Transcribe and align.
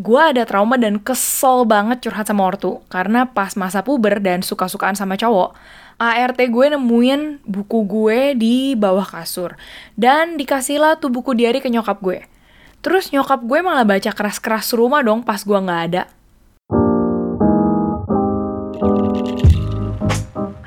gue 0.00 0.22
ada 0.32 0.48
trauma 0.48 0.80
dan 0.80 0.96
kesel 0.96 1.68
banget 1.68 2.08
curhat 2.08 2.24
sama 2.24 2.48
ortu 2.48 2.80
karena 2.88 3.28
pas 3.28 3.52
masa 3.52 3.84
puber 3.84 4.16
dan 4.24 4.40
suka-sukaan 4.40 4.96
sama 4.96 5.20
cowok, 5.20 5.52
ART 6.00 6.40
gue 6.40 6.66
nemuin 6.72 7.44
buku 7.44 7.84
gue 7.84 8.32
di 8.32 8.72
bawah 8.72 9.04
kasur 9.04 9.60
dan 10.00 10.40
dikasihlah 10.40 10.96
tuh 10.96 11.12
buku 11.12 11.36
diary 11.36 11.60
ke 11.60 11.68
nyokap 11.68 12.00
gue. 12.00 12.24
Terus 12.80 13.12
nyokap 13.12 13.44
gue 13.44 13.60
malah 13.60 13.84
baca 13.84 14.08
keras-keras 14.08 14.72
rumah 14.72 15.04
dong 15.04 15.20
pas 15.20 15.44
gue 15.44 15.58
nggak 15.60 15.82
ada. 15.92 16.08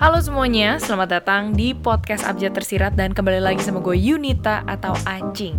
Halo 0.03 0.19
semuanya, 0.19 0.83
selamat 0.83 1.09
datang 1.15 1.55
di 1.55 1.71
podcast 1.71 2.27
Abjad 2.27 2.51
Tersirat 2.51 2.99
dan 2.99 3.15
kembali 3.15 3.39
lagi 3.39 3.63
sama 3.63 3.79
gue 3.79 3.95
Yunita 3.95 4.67
atau 4.67 4.91
Acing. 5.07 5.55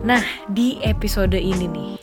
Nah, 0.00 0.24
di 0.48 0.80
episode 0.80 1.36
ini 1.36 1.68
nih, 1.68 2.00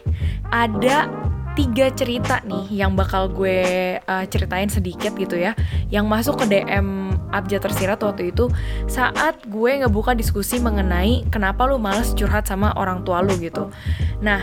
ada 0.53 1.09
tiga 1.57 1.89
cerita 1.89 2.37
nih 2.45 2.69
yang 2.85 2.93
bakal 2.93 3.33
gue 3.33 3.97
uh, 3.97 4.25
ceritain 4.29 4.69
sedikit 4.69 5.17
gitu 5.17 5.41
ya 5.41 5.57
yang 5.89 6.05
masuk 6.05 6.45
ke 6.45 6.53
DM 6.53 7.17
Abjad 7.33 7.65
Tersirat 7.65 7.97
waktu 8.05 8.29
itu 8.29 8.53
saat 8.85 9.41
gue 9.49 9.81
ngebuka 9.81 10.13
diskusi 10.13 10.61
mengenai 10.61 11.25
kenapa 11.33 11.65
lu 11.65 11.81
males 11.81 12.13
curhat 12.13 12.45
sama 12.45 12.77
orang 12.77 13.01
tua 13.01 13.25
lu 13.25 13.33
gitu. 13.41 13.73
Nah, 14.21 14.37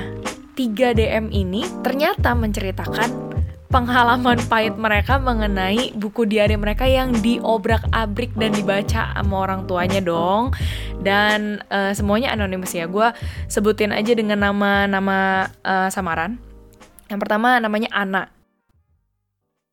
tiga 0.59 0.91
DM 0.91 1.31
ini 1.31 1.63
ternyata 1.87 2.35
menceritakan 2.35 3.28
pengalaman 3.69 4.41
pahit 4.49 4.75
mereka 4.81 5.21
mengenai 5.21 5.93
buku 5.93 6.25
diari 6.25 6.57
mereka 6.57 6.89
yang 6.89 7.13
diobrak-abrik 7.21 8.33
dan 8.35 8.57
dibaca 8.57 9.13
sama 9.13 9.35
orang 9.37 9.69
tuanya 9.69 10.01
dong. 10.01 10.57
Dan 10.99 11.61
uh, 11.69 11.93
semuanya 11.93 12.33
anonimus 12.33 12.73
ya. 12.75 12.89
Gue 12.89 13.13
sebutin 13.47 13.93
aja 13.93 14.17
dengan 14.17 14.41
nama-nama 14.41 15.49
uh, 15.63 15.89
samaran. 15.93 16.41
Yang 17.13 17.21
pertama 17.25 17.61
namanya 17.61 17.89
Ana. 17.93 18.33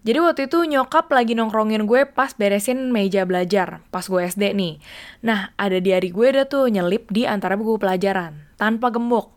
Jadi 0.06 0.22
waktu 0.22 0.42
itu 0.46 0.62
nyokap 0.70 1.10
lagi 1.10 1.34
nongkrongin 1.34 1.90
gue 1.90 2.06
pas 2.06 2.30
beresin 2.38 2.94
meja 2.94 3.26
belajar, 3.26 3.82
pas 3.90 4.06
gue 4.06 4.22
SD 4.22 4.54
nih. 4.54 4.78
Nah, 5.26 5.50
ada 5.58 5.82
diari 5.82 6.14
gue 6.14 6.30
dah 6.30 6.46
tuh 6.46 6.70
nyelip 6.70 7.10
di 7.10 7.26
antara 7.26 7.58
buku 7.58 7.82
pelajaran, 7.82 8.54
tanpa 8.54 8.94
gembok. 8.94 9.34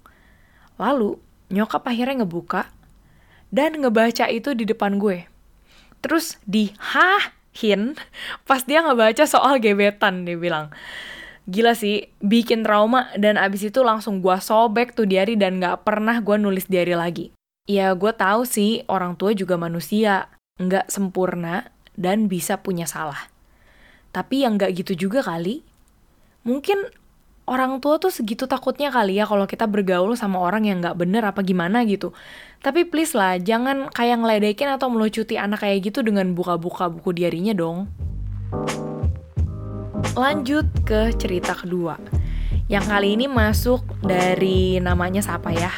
Lalu, 0.77 1.17
nyokap 1.49 1.89
akhirnya 1.89 2.21
ngebuka, 2.21 2.69
dan 3.49 3.81
ngebaca 3.81 4.29
itu 4.29 4.53
di 4.53 4.69
depan 4.69 5.01
gue. 5.01 5.25
Terus 6.05 6.39
di 6.45 6.73
hahin 6.79 7.99
pas 8.45 8.63
dia 8.65 8.85
ngebaca 8.85 9.25
soal 9.25 9.59
gebetan 9.59 10.25
dia 10.29 10.39
bilang. 10.39 10.71
Gila 11.49 11.73
sih, 11.73 12.13
bikin 12.21 12.61
trauma 12.61 13.09
dan 13.17 13.41
abis 13.41 13.73
itu 13.73 13.81
langsung 13.81 14.21
gue 14.21 14.37
sobek 14.37 14.93
tuh 14.93 15.09
diary 15.09 15.33
dan 15.33 15.57
gak 15.57 15.81
pernah 15.81 16.21
gue 16.21 16.37
nulis 16.37 16.69
diary 16.69 16.93
lagi. 16.93 17.33
Ya 17.65 17.93
gue 17.97 18.13
tahu 18.13 18.45
sih 18.45 18.85
orang 18.85 19.17
tua 19.17 19.33
juga 19.33 19.57
manusia, 19.57 20.29
nggak 20.61 20.89
sempurna 20.89 21.69
dan 21.97 22.29
bisa 22.29 22.61
punya 22.61 22.85
salah. 22.85 23.29
Tapi 24.13 24.45
yang 24.45 24.57
nggak 24.57 24.73
gitu 24.77 25.09
juga 25.09 25.21
kali. 25.21 25.61
Mungkin 26.49 26.89
orang 27.49 27.81
tua 27.81 27.97
tuh 27.97 28.13
segitu 28.13 28.45
takutnya 28.45 28.93
kali 28.93 29.17
ya 29.17 29.25
kalau 29.25 29.49
kita 29.49 29.65
bergaul 29.65 30.13
sama 30.17 30.41
orang 30.41 30.69
yang 30.69 30.85
nggak 30.85 30.97
bener 30.97 31.25
apa 31.25 31.41
gimana 31.41 31.85
gitu. 31.89 32.13
Tapi 32.59 32.83
please 32.91 33.15
lah, 33.15 33.39
jangan 33.39 33.87
kayak 33.95 34.19
ngeledekin 34.19 34.67
atau 34.75 34.91
melucuti 34.91 35.39
anak 35.39 35.63
kayak 35.63 35.91
gitu 35.91 36.03
dengan 36.03 36.35
buka-buka 36.35 36.91
buku 36.91 37.15
diarinya 37.15 37.55
dong. 37.55 37.87
Lanjut 40.19 40.67
ke 40.83 41.15
cerita 41.15 41.55
kedua. 41.55 41.95
Yang 42.67 42.85
kali 42.91 43.09
ini 43.15 43.27
masuk 43.31 43.87
dari 44.03 44.83
namanya 44.83 45.23
siapa 45.23 45.55
ya? 45.55 45.71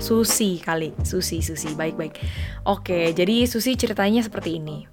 Susi 0.00 0.58
kali, 0.58 0.90
Susi, 1.06 1.44
Susi, 1.44 1.76
baik-baik. 1.76 2.18
Oke, 2.66 3.14
jadi 3.14 3.46
Susi 3.46 3.76
ceritanya 3.78 4.24
seperti 4.24 4.58
ini. 4.58 4.88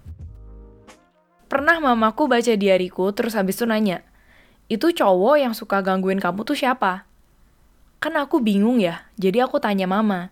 Pernah 1.50 1.82
mamaku 1.82 2.30
baca 2.30 2.54
diariku, 2.54 3.10
terus 3.10 3.34
habis 3.34 3.58
itu 3.58 3.66
nanya, 3.66 4.06
itu 4.70 4.94
cowok 4.94 5.42
yang 5.42 5.58
suka 5.58 5.82
gangguin 5.82 6.22
kamu 6.22 6.46
tuh 6.46 6.54
siapa? 6.54 7.10
Kan 7.98 8.14
aku 8.22 8.38
bingung 8.38 8.78
ya, 8.78 9.10
jadi 9.18 9.50
aku 9.50 9.58
tanya 9.58 9.90
mama. 9.90 10.30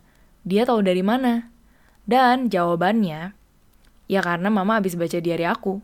Dia 0.48 0.64
tahu 0.64 0.80
dari 0.80 1.04
mana? 1.04 1.52
Dan 2.08 2.48
jawabannya, 2.48 3.36
ya 4.08 4.20
karena 4.24 4.48
mama 4.48 4.80
habis 4.80 4.96
baca 4.96 5.20
diary 5.20 5.44
aku. 5.44 5.84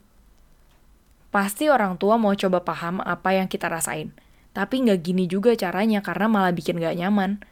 Pasti 1.35 1.67
orang 1.67 1.99
tua 1.99 2.15
mau 2.15 2.31
coba 2.31 2.63
paham 2.63 3.03
apa 3.03 3.35
yang 3.35 3.51
kita 3.51 3.67
rasain. 3.67 4.15
Tapi 4.55 4.87
nggak 4.87 5.03
gini 5.03 5.27
juga 5.27 5.51
caranya 5.59 5.99
karena 5.99 6.31
malah 6.31 6.55
bikin 6.55 6.79
gak 6.79 6.95
nyaman. 6.95 7.43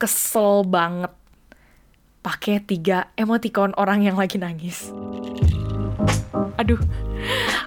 Kesel 0.00 0.64
banget. 0.64 1.12
Pakai 2.24 2.64
tiga 2.64 3.12
emoticon 3.20 3.76
orang 3.76 4.00
yang 4.00 4.16
lagi 4.16 4.40
nangis. 4.40 4.88
Aduh, 6.56 6.80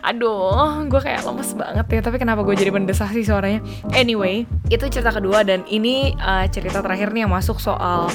aduh 0.02 0.86
gue 0.88 1.02
kayak 1.02 1.26
lemes 1.28 1.52
banget 1.54 1.86
ya 1.90 2.02
tapi 2.02 2.18
kenapa 2.18 2.42
gue 2.42 2.56
jadi 2.56 2.72
mendesah 2.72 3.10
sih 3.12 3.26
suaranya 3.26 3.60
anyway 3.94 4.48
itu 4.72 4.86
cerita 4.88 5.12
kedua 5.14 5.44
dan 5.44 5.66
ini 5.68 6.16
uh, 6.18 6.48
cerita 6.48 6.80
terakhir 6.80 7.12
nih 7.12 7.28
yang 7.28 7.34
masuk 7.34 7.60
soal 7.60 8.08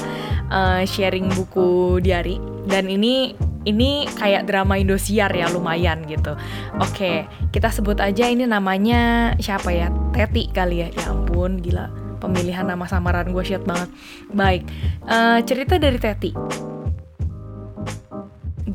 uh, 0.49 0.81
sharing 0.83 1.29
buku 1.31 1.99
diary 2.01 2.41
dan 2.65 2.89
ini 2.89 3.37
ini 3.65 4.05
kayak 4.13 4.45
drama 4.45 4.77
Indosiar 4.77 5.33
ya 5.33 5.49
lumayan 5.49 6.05
gitu. 6.05 6.37
Oke, 6.77 7.25
kita 7.49 7.73
sebut 7.73 7.97
aja 7.97 8.29
ini 8.29 8.45
namanya 8.45 9.33
siapa 9.41 9.73
ya? 9.73 9.89
Teti 10.13 10.53
kali 10.53 10.85
ya. 10.85 10.87
Ya 10.93 11.09
ampun, 11.09 11.59
gila. 11.59 11.89
Pemilihan 12.21 12.69
nama 12.69 12.85
samaran 12.85 13.33
gue 13.33 13.41
shit 13.41 13.65
banget. 13.65 13.89
Baik, 14.29 14.69
uh, 15.09 15.41
cerita 15.41 15.81
dari 15.81 15.97
Teti 15.97 16.31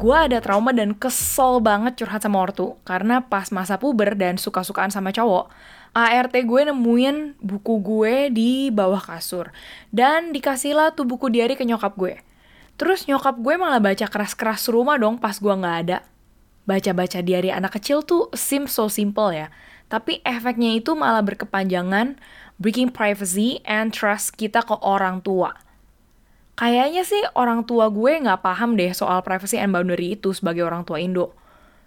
gue 0.01 0.17
ada 0.17 0.41
trauma 0.41 0.73
dan 0.73 0.97
kesel 0.97 1.61
banget 1.61 2.01
curhat 2.01 2.25
sama 2.25 2.41
ortu 2.41 2.81
karena 2.89 3.21
pas 3.21 3.53
masa 3.53 3.77
puber 3.77 4.17
dan 4.17 4.41
suka-sukaan 4.41 4.89
sama 4.89 5.13
cowok, 5.13 5.53
ART 5.93 6.33
gue 6.33 6.63
nemuin 6.73 7.37
buku 7.37 7.75
gue 7.85 8.33
di 8.33 8.73
bawah 8.73 9.05
kasur 9.05 9.53
dan 9.93 10.33
dikasihlah 10.33 10.97
tuh 10.97 11.05
buku 11.05 11.29
diary 11.29 11.53
ke 11.53 11.69
nyokap 11.69 12.01
gue. 12.01 12.17
Terus 12.81 13.05
nyokap 13.05 13.37
gue 13.45 13.61
malah 13.61 13.77
baca 13.77 14.09
keras-keras 14.09 14.73
rumah 14.73 14.97
dong 14.97 15.21
pas 15.21 15.37
gue 15.37 15.53
nggak 15.53 15.77
ada. 15.85 16.01
Baca-baca 16.65 17.21
diary 17.21 17.53
anak 17.53 17.77
kecil 17.77 18.01
tuh 18.01 18.33
seems 18.33 18.73
so 18.73 18.89
simple 18.89 19.29
ya, 19.37 19.53
tapi 19.93 20.25
efeknya 20.25 20.81
itu 20.81 20.97
malah 20.97 21.21
berkepanjangan, 21.21 22.17
breaking 22.57 22.89
privacy 22.89 23.61
and 23.69 23.93
trust 23.93 24.33
kita 24.33 24.65
ke 24.65 24.81
orang 24.81 25.21
tua 25.21 25.61
Kayaknya 26.61 27.09
sih 27.09 27.25
orang 27.41 27.65
tua 27.65 27.89
gue 27.89 28.21
nggak 28.21 28.45
paham 28.45 28.77
deh 28.77 28.93
soal 28.93 29.25
privacy 29.25 29.57
and 29.57 29.73
boundary 29.73 30.13
itu 30.13 30.37
sebagai 30.37 30.61
orang 30.61 30.85
tua 30.85 31.01
Indo. 31.01 31.33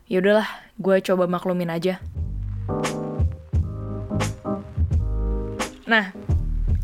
Ya 0.10 0.18
udahlah, 0.18 0.50
gue 0.82 0.98
coba 1.06 1.30
maklumin 1.30 1.70
aja. 1.70 2.02
Nah, 5.86 6.10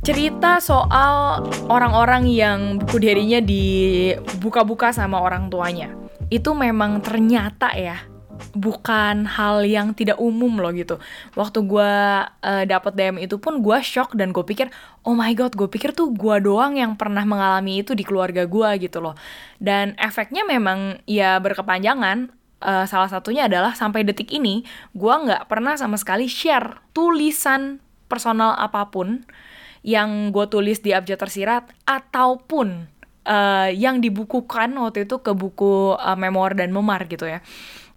cerita 0.05 0.61
soal 0.61 1.41
orang-orang 1.65 2.29
yang 2.29 2.77
buku 2.77 3.01
dirinya 3.01 3.41
dibuka-buka 3.41 4.93
sama 4.93 5.17
orang 5.25 5.49
tuanya. 5.49 5.89
Itu 6.29 6.53
memang 6.53 7.01
ternyata 7.01 7.73
ya 7.73 8.05
bukan 8.55 9.27
hal 9.27 9.63
yang 9.63 9.93
tidak 9.93 10.17
umum 10.17 10.59
loh 10.59 10.71
gitu. 10.73 10.97
Waktu 11.37 11.59
gue 11.65 11.91
uh, 12.27 12.63
dapet 12.65 12.93
DM 12.95 13.17
itu 13.23 13.37
pun 13.37 13.61
gue 13.61 13.77
shock 13.83 14.15
dan 14.15 14.31
gue 14.31 14.43
pikir, 14.43 14.71
oh 15.03 15.15
my 15.15 15.31
god, 15.35 15.53
gue 15.53 15.67
pikir 15.67 15.91
tuh 15.93 16.11
gue 16.11 16.35
doang 16.43 16.75
yang 16.75 16.95
pernah 16.95 17.23
mengalami 17.23 17.83
itu 17.83 17.93
di 17.93 18.03
keluarga 18.03 18.47
gue 18.47 18.69
gitu 18.79 18.99
loh. 18.99 19.15
Dan 19.61 19.95
efeknya 19.99 20.47
memang 20.47 21.03
ya 21.05 21.37
berkepanjangan. 21.39 22.35
Uh, 22.59 22.83
salah 22.83 23.07
satunya 23.07 23.47
adalah 23.47 23.71
sampai 23.71 24.03
detik 24.03 24.35
ini 24.35 24.67
gue 24.91 25.13
nggak 25.15 25.47
pernah 25.47 25.79
sama 25.79 25.95
sekali 25.95 26.27
share 26.27 26.83
tulisan 26.91 27.79
personal 28.11 28.51
apa 28.59 28.91
pun 28.91 29.23
yang 29.79 30.35
gue 30.35 30.43
tulis 30.51 30.83
di 30.83 30.91
abjad 30.91 31.23
tersirat 31.23 31.71
ataupun 31.87 32.91
uh, 33.29 33.69
yang 33.71 34.03
dibukukan 34.03 34.73
waktu 34.75 35.07
itu 35.07 35.23
ke 35.23 35.31
buku 35.31 35.95
uh, 35.95 36.17
memor 36.19 36.57
dan 36.57 36.73
memar 36.73 37.07
gitu 37.07 37.29
ya 37.29 37.39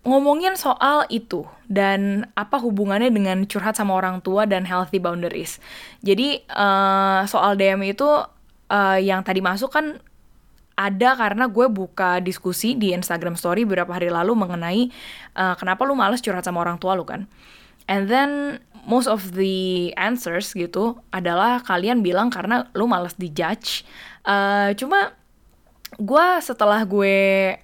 ngomongin 0.03 0.59
soal 0.59 1.07
itu 1.07 1.47
dan 1.71 2.27
apa 2.35 2.59
hubungannya 2.59 3.15
dengan 3.15 3.47
curhat 3.47 3.79
sama 3.79 3.95
orang 3.95 4.19
tua 4.19 4.51
dan 4.51 4.67
healthy 4.67 4.99
boundaries. 4.99 5.63
Jadi 6.03 6.43
uh, 6.51 7.23
soal 7.31 7.55
DM 7.55 7.95
itu 7.95 8.07
uh, 8.67 8.99
yang 8.99 9.23
tadi 9.23 9.39
masuk 9.39 9.71
kan 9.71 10.03
ada 10.75 11.15
karena 11.15 11.47
gue 11.47 11.71
buka 11.71 12.19
diskusi 12.19 12.75
di 12.75 12.91
Instagram 12.91 13.39
Story 13.39 13.63
beberapa 13.63 13.95
hari 13.95 14.11
lalu 14.11 14.35
mengenai 14.35 14.91
uh, 15.39 15.55
kenapa 15.55 15.87
lu 15.87 15.95
males 15.95 16.19
curhat 16.19 16.43
sama 16.43 16.67
orang 16.67 16.83
tua 16.83 16.99
lu 16.99 17.07
kan. 17.07 17.31
And 17.87 18.11
then 18.11 18.59
most 18.83 19.07
of 19.07 19.39
the 19.39 19.91
answers 19.95 20.51
gitu 20.55 20.99
adalah 21.15 21.63
kalian 21.63 22.03
bilang 22.03 22.35
karena 22.35 22.67
lu 22.75 22.91
males 22.91 23.15
dijudge. 23.15 23.87
Uh, 24.27 24.75
cuma 24.75 25.15
gue 25.99 26.27
setelah 26.41 26.85
gue 26.89 27.17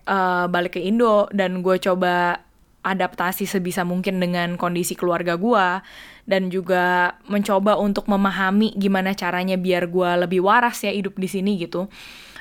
uh, 0.04 0.44
balik 0.48 0.76
ke 0.76 0.80
Indo 0.84 1.28
dan 1.32 1.64
gue 1.64 1.76
coba 1.80 2.44
adaptasi 2.84 3.44
sebisa 3.44 3.82
mungkin 3.82 4.22
dengan 4.22 4.56
kondisi 4.56 4.96
keluarga 4.96 5.36
gue 5.36 5.66
dan 6.28 6.48
juga 6.48 7.16
mencoba 7.26 7.76
untuk 7.76 8.08
memahami 8.08 8.72
gimana 8.76 9.12
caranya 9.12 9.60
biar 9.60 9.88
gue 9.90 10.10
lebih 10.25 10.40
waras 10.44 10.84
ya 10.84 10.92
hidup 10.92 11.16
di 11.16 11.28
sini 11.28 11.58
gitu. 11.60 11.88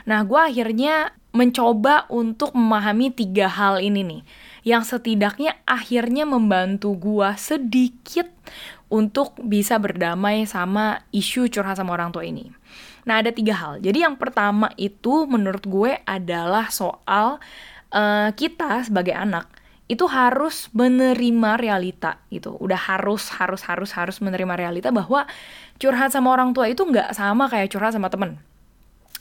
Nah, 0.08 0.24
gue 0.24 0.40
akhirnya 0.40 1.12
mencoba 1.36 2.08
untuk 2.08 2.56
memahami 2.56 3.12
tiga 3.12 3.52
hal 3.52 3.84
ini 3.84 4.02
nih, 4.08 4.22
yang 4.64 4.88
setidaknya 4.88 5.60
akhirnya 5.68 6.24
membantu 6.24 6.96
gue 6.96 7.30
sedikit 7.36 8.32
untuk 8.88 9.36
bisa 9.44 9.76
berdamai 9.76 10.48
sama 10.48 11.04
isu 11.12 11.52
curhat 11.52 11.76
sama 11.76 12.00
orang 12.00 12.16
tua 12.16 12.24
ini. 12.24 12.48
Nah, 13.08 13.24
ada 13.24 13.32
tiga 13.32 13.56
hal. 13.56 13.80
Jadi 13.80 14.04
yang 14.04 14.20
pertama 14.20 14.68
itu 14.76 15.24
menurut 15.24 15.64
gue 15.64 15.96
adalah 16.04 16.68
soal 16.68 17.40
uh, 17.96 18.30
kita 18.36 18.84
sebagai 18.84 19.16
anak 19.16 19.48
itu 19.88 20.04
harus 20.12 20.68
menerima 20.76 21.56
realita 21.56 22.20
gitu. 22.28 22.60
Udah 22.60 22.76
harus 22.76 23.32
harus 23.32 23.64
harus 23.64 23.96
harus 23.96 24.20
menerima 24.20 24.60
realita 24.60 24.92
bahwa 24.92 25.24
curhat 25.80 26.12
sama 26.12 26.36
orang 26.36 26.52
tua 26.52 26.68
itu 26.68 26.84
nggak 26.84 27.16
sama 27.16 27.48
kayak 27.48 27.72
curhat 27.72 27.96
sama 27.96 28.12
temen. 28.12 28.36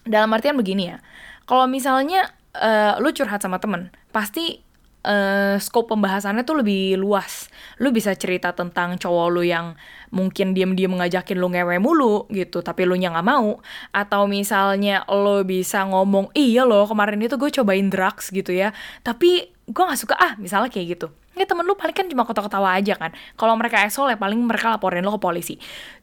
Dalam 0.02 0.34
artian 0.34 0.58
begini 0.58 0.90
ya, 0.90 0.98
kalau 1.46 1.70
misalnya 1.70 2.34
uh, 2.58 2.98
lu 2.98 3.14
curhat 3.14 3.38
sama 3.38 3.62
temen, 3.62 3.94
pasti 4.10 4.65
uh, 5.06 5.54
scope 5.62 5.94
pembahasannya 5.94 6.42
tuh 6.42 6.60
lebih 6.60 6.98
luas. 6.98 7.46
Lu 7.78 7.94
bisa 7.94 8.10
cerita 8.18 8.50
tentang 8.50 8.98
cowok 8.98 9.26
lu 9.30 9.46
yang 9.46 9.78
mungkin 10.10 10.52
diem-diem 10.52 10.90
ngajakin 10.90 11.38
lu 11.38 11.48
ngewe 11.54 11.78
mulu 11.78 12.26
gitu, 12.34 12.60
tapi 12.66 12.82
lu 12.82 12.98
nya 12.98 13.14
nggak 13.14 13.26
mau. 13.26 13.62
Atau 13.94 14.26
misalnya 14.26 15.06
lu 15.06 15.46
bisa 15.46 15.86
ngomong, 15.86 16.34
iya 16.34 16.66
loh 16.66 16.90
kemarin 16.90 17.22
itu 17.22 17.38
gue 17.38 17.50
cobain 17.62 17.86
drugs 17.86 18.34
gitu 18.34 18.50
ya, 18.50 18.74
tapi 19.06 19.54
gue 19.66 19.82
nggak 19.82 20.00
suka 20.02 20.14
ah 20.18 20.32
misalnya 20.36 20.68
kayak 20.68 20.98
gitu. 20.98 21.06
Ya 21.36 21.44
temen 21.44 21.68
lu 21.68 21.76
paling 21.76 21.92
kan 21.92 22.08
cuma 22.08 22.24
ketawa-ketawa 22.24 22.74
aja 22.74 22.96
kan. 22.96 23.14
Kalau 23.36 23.54
mereka 23.54 23.84
esol 23.84 24.08
ya 24.10 24.18
paling 24.18 24.40
mereka 24.42 24.72
laporin 24.72 25.04
lo 25.04 25.14
ke 25.14 25.20
polisi. 25.20 25.54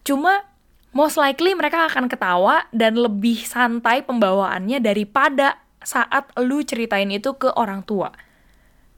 Cuma 0.05 0.45
most 0.93 1.17
likely 1.17 1.57
mereka 1.57 1.89
akan 1.89 2.05
ketawa 2.05 2.69
dan 2.69 2.93
lebih 2.95 3.41
santai 3.41 4.05
pembawaannya 4.05 4.77
daripada 4.77 5.57
saat 5.81 6.29
lu 6.39 6.61
ceritain 6.61 7.09
itu 7.09 7.33
ke 7.35 7.49
orang 7.57 7.81
tua. 7.83 8.13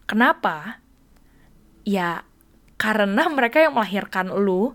Kenapa? 0.06 0.82
Ya, 1.86 2.26
karena 2.78 3.30
mereka 3.30 3.62
yang 3.62 3.78
melahirkan 3.78 4.30
lu, 4.30 4.74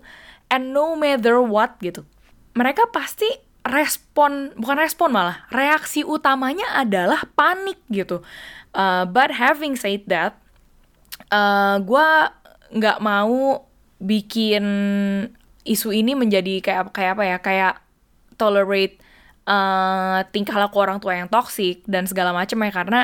and 0.51 0.75
no 0.75 0.95
matter 0.95 1.39
what 1.39 1.79
gitu. 1.79 2.03
Mereka 2.55 2.91
pasti 2.91 3.27
respon, 3.63 4.51
bukan 4.59 4.77
respon 4.79 5.15
malah, 5.15 5.47
reaksi 5.53 6.03
utamanya 6.03 6.67
adalah 6.75 7.23
panik 7.35 7.79
gitu. 7.87 8.19
Uh, 8.75 9.07
but 9.07 9.31
having 9.31 9.75
said 9.79 10.03
that, 10.07 10.35
uh, 11.31 11.79
gue 11.79 12.07
nggak 12.71 12.99
mau 13.03 13.67
bikin 14.01 14.65
isu 15.61 15.93
ini 15.93 16.17
menjadi 16.17 16.63
kayak 16.63 16.89
kayak 16.89 17.11
apa 17.19 17.23
ya 17.23 17.37
kayak 17.37 17.73
tolerate 18.39 18.97
uh, 19.45 20.25
tingkah 20.33 20.57
laku 20.57 20.81
orang 20.81 20.97
tua 20.97 21.13
yang 21.19 21.29
toksik 21.29 21.85
dan 21.85 22.09
segala 22.09 22.33
macam 22.33 22.57
ya 22.65 22.71
karena 22.73 23.01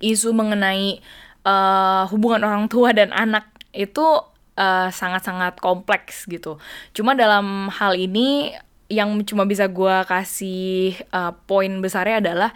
isu 0.00 0.32
mengenai 0.32 1.04
uh, 1.44 2.04
hubungan 2.10 2.42
orang 2.42 2.66
tua 2.66 2.90
dan 2.96 3.12
anak 3.12 3.48
itu 3.74 4.06
eh, 4.54 4.86
sangat-sangat 4.86 5.58
kompleks 5.58 6.30
gitu. 6.30 6.62
Cuma 6.94 7.18
dalam 7.18 7.66
hal 7.74 7.98
ini 7.98 8.54
yang 8.86 9.10
cuma 9.26 9.42
bisa 9.48 9.66
gue 9.66 9.96
kasih 10.06 10.94
uh, 11.10 11.34
poin 11.48 11.72
besarnya 11.82 12.22
adalah 12.22 12.50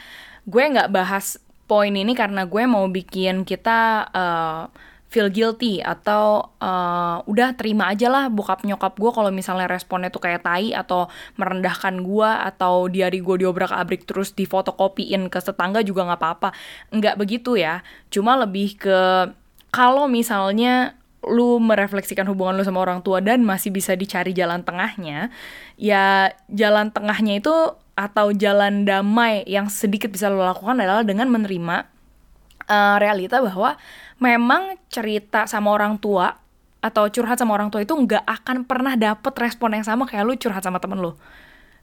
gue 0.47 0.63
nggak 0.63 0.93
bahas 0.95 1.43
poin 1.67 1.91
ini 1.91 2.13
karena 2.15 2.47
gue 2.47 2.65
mau 2.71 2.87
bikin 2.87 3.43
kita 3.43 4.07
uh, 4.13 4.71
feel 5.09 5.33
guilty 5.33 5.81
atau 5.81 6.53
uh, 6.61 7.25
udah 7.25 7.57
terima 7.57 7.89
aja 7.89 8.13
lah 8.13 8.29
bokap 8.29 8.61
nyokap 8.69 8.93
gue 9.01 9.09
kalau 9.09 9.33
misalnya 9.33 9.65
responnya 9.65 10.13
tuh 10.13 10.21
kayak 10.21 10.45
tai 10.45 10.77
atau 10.77 11.09
merendahkan 11.41 12.05
gue 12.05 12.29
atau 12.29 12.93
diari 12.93 13.25
gue 13.25 13.37
diobrak 13.41 13.73
abrik 13.73 14.05
terus 14.05 14.37
difotokopiin 14.37 15.33
ke 15.33 15.41
tetangga 15.41 15.81
juga 15.81 16.05
nggak 16.05 16.21
apa-apa. 16.21 16.49
Nggak 16.93 17.17
begitu 17.17 17.57
ya. 17.57 17.81
Cuma 18.13 18.37
lebih 18.37 18.77
ke 18.77 19.33
kalau 19.73 20.09
misalnya 20.13 20.99
lu 21.25 21.59
merefleksikan 21.59 22.29
hubungan 22.31 22.61
lu 22.61 22.65
sama 22.65 22.85
orang 22.85 23.03
tua 23.03 23.19
dan 23.19 23.43
masih 23.43 23.75
bisa 23.75 23.99
dicari 23.99 24.31
jalan 24.31 24.63
tengahnya 24.63 25.35
ya 25.75 26.31
jalan 26.47 26.95
tengahnya 26.95 27.43
itu 27.43 27.53
atau 27.99 28.31
jalan 28.31 28.87
damai 28.87 29.43
yang 29.51 29.67
sedikit 29.67 30.15
bisa 30.15 30.31
lo 30.31 30.39
lakukan 30.47 30.79
adalah 30.79 31.03
dengan 31.03 31.27
menerima 31.27 31.98
uh, 32.69 32.97
realita 33.01 33.41
bahwa 33.43 33.75
memang 34.21 34.77
cerita 34.93 35.49
sama 35.49 35.75
orang 35.75 35.99
tua 35.99 36.37
atau 36.79 37.11
curhat 37.11 37.41
sama 37.41 37.59
orang 37.59 37.75
tua 37.75 37.83
itu 37.83 37.91
nggak 37.91 38.23
akan 38.23 38.63
pernah 38.63 38.95
dapet 38.95 39.35
respon 39.35 39.75
yang 39.75 39.83
sama 39.83 40.07
kayak 40.07 40.23
lu 40.29 40.39
curhat 40.39 40.63
sama 40.63 40.79
temen 40.79 41.03
lu. 41.03 41.19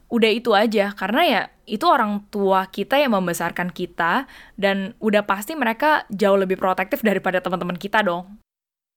Udah 0.06 0.30
itu 0.30 0.54
aja, 0.54 0.94
karena 0.94 1.22
ya 1.26 1.42
itu 1.66 1.82
orang 1.82 2.22
tua 2.30 2.70
kita 2.70 2.94
yang 2.94 3.18
membesarkan 3.18 3.74
kita, 3.74 4.30
dan 4.54 4.94
udah 5.02 5.26
pasti 5.26 5.58
mereka 5.58 6.06
jauh 6.14 6.38
lebih 6.38 6.54
protektif 6.54 7.02
daripada 7.02 7.42
teman-teman 7.42 7.74
kita 7.74 8.06
dong. 8.06 8.38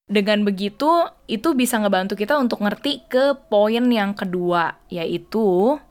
Dengan 0.06 0.46
begitu, 0.46 1.10
itu 1.26 1.58
bisa 1.58 1.82
ngebantu 1.82 2.14
kita 2.14 2.38
untuk 2.38 2.62
ngerti 2.62 3.10
ke 3.10 3.34
poin 3.50 3.90
yang 3.90 4.14
kedua, 4.14 4.78
yaitu 4.94 5.82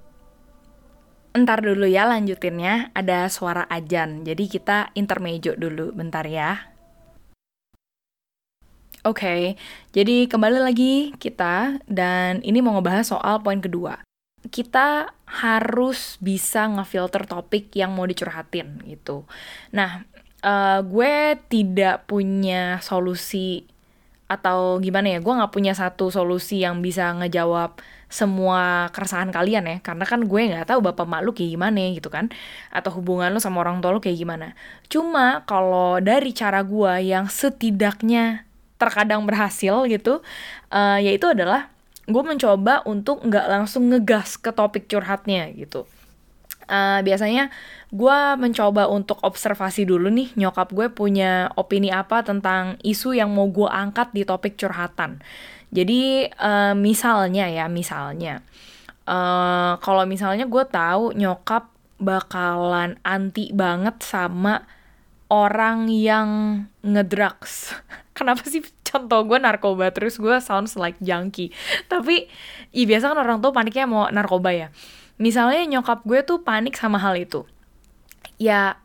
Ntar 1.38 1.62
dulu 1.62 1.87
ya 1.87 2.02
lanjutinnya, 2.11 2.90
ada 2.99 3.31
suara 3.31 3.62
ajan. 3.70 4.26
Jadi 4.26 4.50
kita 4.50 4.90
intermejo 4.99 5.55
dulu, 5.55 5.94
bentar 5.94 6.26
ya. 6.26 6.75
Oke, 9.06 9.23
okay, 9.23 9.43
jadi 9.94 10.26
kembali 10.26 10.58
lagi 10.58 11.14
kita 11.23 11.79
dan 11.87 12.43
ini 12.43 12.58
mau 12.58 12.75
ngebahas 12.75 13.14
soal 13.14 13.38
poin 13.38 13.62
kedua. 13.62 14.02
Kita 14.50 15.14
harus 15.31 16.19
bisa 16.19 16.67
ngefilter 16.67 17.31
topik 17.31 17.70
yang 17.79 17.94
mau 17.94 18.02
dicurhatin 18.11 18.82
gitu. 18.90 19.23
Nah, 19.70 20.02
uh, 20.43 20.82
gue 20.82 21.38
tidak 21.46 22.11
punya 22.11 22.82
solusi 22.82 23.70
atau 24.26 24.82
gimana 24.82 25.14
ya, 25.14 25.19
gue 25.23 25.38
nggak 25.38 25.55
punya 25.55 25.79
satu 25.79 26.11
solusi 26.11 26.67
yang 26.67 26.82
bisa 26.82 27.14
ngejawab 27.14 27.79
semua 28.08 28.88
keresahan 28.90 29.28
kalian 29.28 29.64
ya. 29.69 29.76
Karena 29.84 30.05
kan 30.08 30.25
gue 30.25 30.40
nggak 30.49 30.69
tahu 30.69 30.81
bapak 30.81 31.05
mak 31.05 31.20
lu 31.22 31.37
kayak 31.37 31.55
gimana 31.55 31.81
gitu 31.93 32.08
kan. 32.08 32.32
Atau 32.72 32.99
hubungan 32.99 33.31
lu 33.32 33.40
sama 33.40 33.62
orang 33.62 33.78
tua 33.84 33.94
lu 33.94 34.00
kayak 34.00 34.19
gimana. 34.19 34.56
Cuma 34.88 35.44
kalau 35.44 36.00
dari 36.00 36.32
cara 36.32 36.64
gue 36.64 36.93
yang 37.05 37.28
setidaknya 37.28 38.49
terkadang 38.78 39.26
berhasil 39.26 39.84
gitu 39.90 40.22
uh, 40.70 40.99
yaitu 41.02 41.26
adalah 41.34 41.69
gue 42.08 42.22
mencoba 42.25 42.87
untuk 42.88 43.20
nggak 43.26 43.46
langsung 43.50 43.90
ngegas 43.93 44.40
ke 44.40 44.49
topik 44.54 44.88
curhatnya 44.88 45.52
gitu. 45.52 45.84
Uh, 46.69 47.00
biasanya 47.00 47.49
gue 47.88 48.19
mencoba 48.37 48.93
untuk 48.93 49.16
observasi 49.25 49.88
dulu 49.88 50.12
nih 50.12 50.37
nyokap 50.37 50.68
gue 50.68 50.92
punya 50.92 51.49
opini 51.56 51.88
apa 51.88 52.21
tentang 52.21 52.76
isu 52.85 53.16
yang 53.16 53.33
mau 53.33 53.49
gue 53.49 53.64
angkat 53.64 54.12
di 54.12 54.28
topik 54.28 54.61
curhatan 54.61 55.25
jadi 55.68 56.32
uh, 56.37 56.75
misalnya 56.75 57.48
ya 57.52 57.68
misalnya 57.68 58.40
uh, 59.08 59.80
kalau 59.80 60.04
misalnya 60.04 60.44
gue 60.44 60.64
tahu 60.68 61.16
nyokap 61.16 61.72
bakalan 61.98 62.96
anti 63.02 63.50
banget 63.50 63.98
sama 64.04 64.62
orang 65.28 65.88
yang 65.92 66.28
ngedrugs. 66.80 67.75
Kenapa 68.16 68.42
sih 68.48 68.64
contoh 68.82 69.22
gue 69.28 69.38
narkoba? 69.38 69.92
Terus 69.92 70.16
gue 70.18 70.37
sounds 70.40 70.75
like 70.75 70.96
junkie. 70.98 71.52
Tapi 71.87 72.26
ya 72.72 72.84
biasa 72.88 73.12
kan 73.14 73.18
orang 73.18 73.38
tuh 73.44 73.52
paniknya 73.52 73.87
mau 73.87 74.08
narkoba 74.08 74.50
ya. 74.50 74.68
Misalnya 75.18 75.66
nyokap 75.66 76.02
gue 76.06 76.22
tuh 76.25 76.42
panik 76.42 76.75
sama 76.75 76.98
hal 76.98 77.14
itu. 77.18 77.44
Ya 78.38 78.78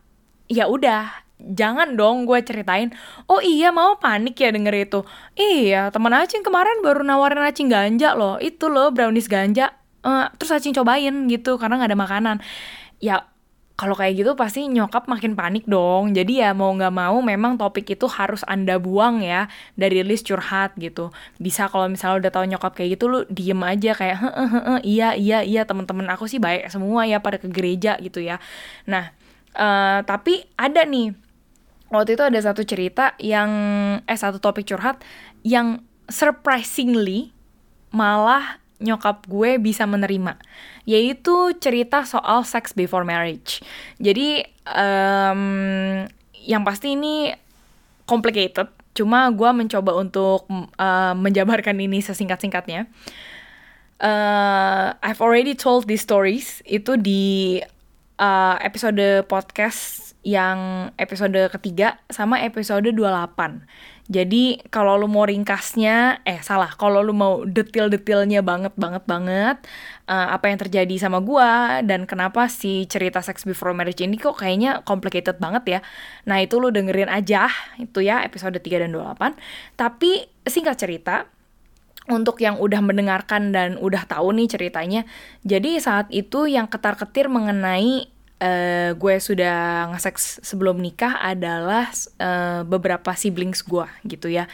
ya 0.52 0.68
udah 0.68 1.23
jangan 1.44 2.00
dong 2.00 2.24
gue 2.24 2.40
ceritain 2.40 2.96
oh 3.28 3.44
iya 3.44 3.76
mau 3.76 4.00
panik 4.00 4.40
ya 4.40 4.56
denger 4.56 4.76
itu 4.88 5.00
iya 5.36 5.92
temen 5.92 6.16
acing 6.16 6.42
kemarin 6.42 6.80
baru 6.80 7.04
nawarin 7.04 7.44
acing 7.44 7.68
ganja 7.68 8.16
loh 8.16 8.40
itu 8.40 8.72
loh 8.72 8.96
brownies 8.96 9.28
ganja 9.28 9.76
uh, 10.08 10.32
terus 10.40 10.56
acing 10.56 10.72
cobain 10.72 11.28
gitu 11.28 11.60
karena 11.60 11.84
nggak 11.84 11.92
ada 11.92 12.00
makanan 12.00 12.38
ya 13.04 13.28
kalau 13.74 13.98
kayak 13.98 14.22
gitu 14.22 14.32
pasti 14.38 14.70
nyokap 14.70 15.10
makin 15.10 15.34
panik 15.34 15.66
dong. 15.66 16.14
Jadi 16.14 16.46
ya 16.46 16.54
mau 16.54 16.70
nggak 16.78 16.94
mau 16.94 17.18
memang 17.26 17.58
topik 17.58 17.98
itu 17.98 18.06
harus 18.06 18.46
anda 18.46 18.78
buang 18.78 19.26
ya 19.26 19.50
dari 19.74 20.06
list 20.06 20.30
curhat 20.30 20.78
gitu. 20.78 21.10
Bisa 21.42 21.66
kalau 21.68 21.90
misalnya 21.90 22.30
udah 22.30 22.32
tahu 22.32 22.46
nyokap 22.54 22.72
kayak 22.78 22.96
gitu 22.98 23.10
lu 23.10 23.20
diem 23.34 23.58
aja 23.66 23.98
kayak 23.98 24.18
hehehe 24.22 24.76
iya 24.86 25.10
iya 25.18 25.40
iya 25.42 25.62
teman-teman 25.66 26.06
aku 26.14 26.30
sih 26.30 26.38
baik 26.38 26.70
semua 26.70 27.10
ya 27.10 27.18
pada 27.18 27.42
ke 27.42 27.50
gereja 27.50 27.98
gitu 27.98 28.22
ya. 28.22 28.38
Nah 28.86 29.10
uh, 29.58 30.06
tapi 30.06 30.46
ada 30.54 30.86
nih 30.86 31.18
waktu 31.94 32.18
itu 32.18 32.24
ada 32.26 32.40
satu 32.42 32.66
cerita 32.66 33.14
yang 33.22 33.50
eh 34.04 34.18
satu 34.18 34.42
topik 34.42 34.66
curhat 34.66 35.00
yang 35.46 35.86
surprisingly 36.10 37.30
malah 37.94 38.58
nyokap 38.84 39.24
gue 39.30 39.62
bisa 39.62 39.88
menerima. 39.88 40.36
Yaitu 40.84 41.56
cerita 41.62 42.04
soal 42.04 42.44
sex 42.44 42.76
before 42.76 43.08
marriage. 43.08 43.64
Jadi 44.02 44.44
um, 44.68 46.04
yang 46.44 46.68
pasti 46.68 47.00
ini 47.00 47.32
complicated. 48.04 48.68
Cuma 48.94 49.32
gue 49.32 49.50
mencoba 49.56 49.96
untuk 49.96 50.46
uh, 50.52 51.16
menjabarkan 51.16 51.80
ini 51.80 52.04
sesingkat-singkatnya. 52.04 52.92
Uh, 54.04 54.92
I've 55.00 55.24
already 55.24 55.56
told 55.56 55.88
these 55.88 56.04
stories. 56.04 56.60
Itu 56.68 57.00
di 57.00 57.64
uh, 58.20 58.56
episode 58.60 59.26
podcast 59.32 60.13
yang 60.24 60.90
episode 60.96 61.36
ketiga 61.52 62.00
sama 62.08 62.40
episode 62.48 62.88
28. 62.96 63.68
Jadi 64.08 64.60
kalau 64.68 65.00
lu 65.00 65.08
mau 65.08 65.24
ringkasnya, 65.24 66.24
eh 66.28 66.40
salah, 66.44 66.76
kalau 66.76 67.00
lu 67.00 67.16
mau 67.16 67.48
detail-detailnya 67.48 68.44
banget 68.44 68.76
banget 68.76 69.04
banget 69.08 69.64
uh, 70.12 70.36
apa 70.36 70.52
yang 70.52 70.60
terjadi 70.60 70.96
sama 71.00 71.24
gua 71.24 71.80
dan 71.88 72.04
kenapa 72.04 72.52
si 72.52 72.84
cerita 72.88 73.24
sex 73.24 73.48
before 73.48 73.72
marriage 73.72 74.04
ini 74.04 74.20
kok 74.20 74.36
kayaknya 74.36 74.84
complicated 74.84 75.40
banget 75.40 75.64
ya. 75.68 75.80
Nah, 76.28 76.44
itu 76.44 76.60
lu 76.60 76.72
dengerin 76.72 77.08
aja 77.08 77.48
itu 77.80 78.04
ya 78.04 78.24
episode 78.28 78.60
3 78.60 78.84
dan 78.84 78.92
28. 78.92 79.40
Tapi 79.80 80.28
singkat 80.44 80.76
cerita, 80.76 81.28
untuk 82.12 82.44
yang 82.44 82.60
udah 82.60 82.84
mendengarkan 82.84 83.56
dan 83.56 83.80
udah 83.80 84.04
tahu 84.04 84.36
nih 84.36 84.52
ceritanya, 84.52 85.08
jadi 85.48 85.80
saat 85.80 86.12
itu 86.12 86.52
yang 86.52 86.68
ketar-ketir 86.68 87.32
mengenai 87.32 88.12
uh, 88.42 88.96
gue 88.96 89.16
sudah 89.22 89.90
nge-sex 89.94 90.40
sebelum 90.42 90.80
nikah 90.80 91.20
adalah 91.20 91.92
uh, 92.18 92.66
beberapa 92.66 93.14
siblings 93.14 93.62
gue 93.62 93.86
gitu 94.08 94.32
ya. 94.32 94.50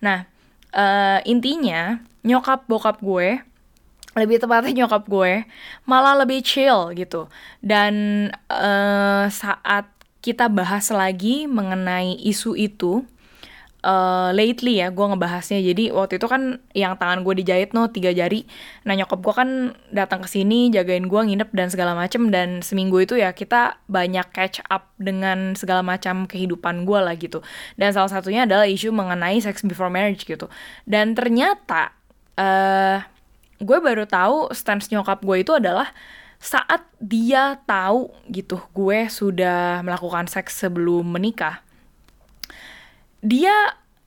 Nah, 0.00 0.24
uh, 0.72 1.20
intinya 1.26 1.98
nyokap 2.22 2.64
bokap 2.70 3.00
gue 3.02 3.42
lebih 4.18 4.42
tepatnya 4.42 4.84
nyokap 4.84 5.06
gue 5.06 5.46
malah 5.86 6.18
lebih 6.18 6.42
chill 6.42 6.90
gitu. 6.96 7.30
Dan 7.62 8.28
uh, 8.50 9.30
saat 9.30 9.86
kita 10.18 10.50
bahas 10.50 10.90
lagi 10.90 11.46
mengenai 11.46 12.18
isu 12.26 12.58
itu, 12.58 13.06
uh, 13.84 14.30
lately 14.34 14.80
ya 14.82 14.90
gue 14.90 15.06
ngebahasnya. 15.06 15.60
Jadi 15.62 15.90
waktu 15.94 16.18
itu 16.18 16.26
kan 16.26 16.62
yang 16.74 16.98
tangan 16.98 17.22
gue 17.22 17.34
dijahit 17.42 17.74
no 17.74 17.90
tiga 17.90 18.10
jari. 18.10 18.46
Nah 18.86 18.94
nyokap 18.98 19.18
gue 19.22 19.34
kan 19.34 19.50
datang 19.94 20.24
ke 20.24 20.28
sini 20.30 20.72
jagain 20.72 21.06
gue 21.06 21.20
nginep 21.20 21.50
dan 21.54 21.68
segala 21.70 21.92
macem. 21.94 22.30
Dan 22.32 22.64
seminggu 22.64 22.98
itu 23.02 23.18
ya 23.18 23.34
kita 23.34 23.78
banyak 23.86 24.26
catch 24.34 24.64
up 24.70 24.90
dengan 24.98 25.54
segala 25.54 25.84
macam 25.84 26.26
kehidupan 26.26 26.82
gue 26.88 26.98
lah 26.98 27.14
gitu. 27.14 27.44
Dan 27.78 27.94
salah 27.94 28.10
satunya 28.10 28.46
adalah 28.48 28.66
isu 28.66 28.90
mengenai 28.90 29.38
sex 29.38 29.62
before 29.62 29.92
marriage 29.92 30.26
gitu. 30.26 30.50
Dan 30.88 31.14
ternyata 31.14 31.94
uh, 32.38 33.02
gue 33.58 33.78
baru 33.82 34.06
tahu 34.06 34.54
stance 34.54 34.90
nyokap 34.94 35.22
gue 35.22 35.42
itu 35.42 35.52
adalah 35.54 35.90
saat 36.38 36.86
dia 37.02 37.58
tahu 37.66 38.14
gitu 38.30 38.62
gue 38.70 39.10
sudah 39.10 39.82
melakukan 39.82 40.30
seks 40.30 40.54
sebelum 40.62 41.02
menikah 41.02 41.66
dia 43.24 43.54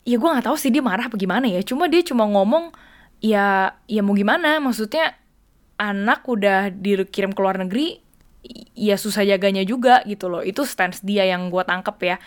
ya 0.01 0.15
gue 0.17 0.29
nggak 0.29 0.47
tahu 0.47 0.57
sih 0.57 0.73
dia 0.73 0.83
marah 0.83 1.07
apa 1.07 1.17
gimana 1.17 1.47
ya. 1.47 1.61
Cuma 1.63 1.87
dia 1.91 2.01
cuma 2.05 2.25
ngomong 2.27 2.71
ya 3.23 3.77
ya 3.85 4.01
mau 4.01 4.15
gimana? 4.17 4.57
Maksudnya 4.63 5.15
anak 5.81 6.25
udah 6.29 6.69
dikirim 6.69 7.33
ke 7.33 7.41
luar 7.41 7.57
negeri 7.57 7.97
ya 8.73 8.97
susah 8.97 9.25
jaganya 9.25 9.61
juga 9.65 10.01
gitu 10.05 10.29
loh. 10.29 10.41
Itu 10.41 10.65
stance 10.65 11.01
dia 11.01 11.25
yang 11.25 11.49
gue 11.53 11.63
tangkep 11.65 11.97
ya. 12.01 12.17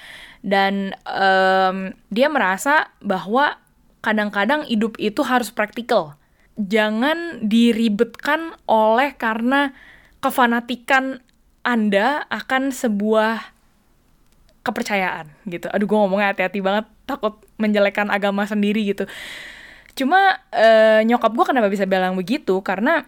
Dan 0.45 0.93
um, 1.09 1.91
dia 2.13 2.29
merasa 2.29 2.93
bahwa 3.01 3.59
kadang-kadang 4.05 4.69
hidup 4.69 5.01
itu 5.01 5.25
harus 5.25 5.49
praktikal. 5.49 6.21
Jangan 6.55 7.43
diribetkan 7.43 8.55
oleh 8.69 9.17
karena 9.19 9.75
kefanatikan 10.23 11.25
anda 11.65 12.29
akan 12.29 12.71
sebuah 12.71 13.54
kepercayaan 14.65 15.29
gitu. 15.47 15.69
Aduh 15.71 15.85
gue 15.85 15.99
ngomongnya 16.01 16.33
hati-hati 16.33 16.65
banget 16.65 16.89
takut 17.05 17.37
menjelekkan 17.61 18.09
agama 18.09 18.49
sendiri 18.49 18.81
gitu. 18.83 19.05
Cuma 19.95 20.41
uh, 20.51 21.01
nyokap 21.05 21.31
gue 21.31 21.45
kenapa 21.47 21.69
bisa 21.71 21.85
bilang 21.87 22.17
begitu 22.19 22.59
karena 22.65 23.07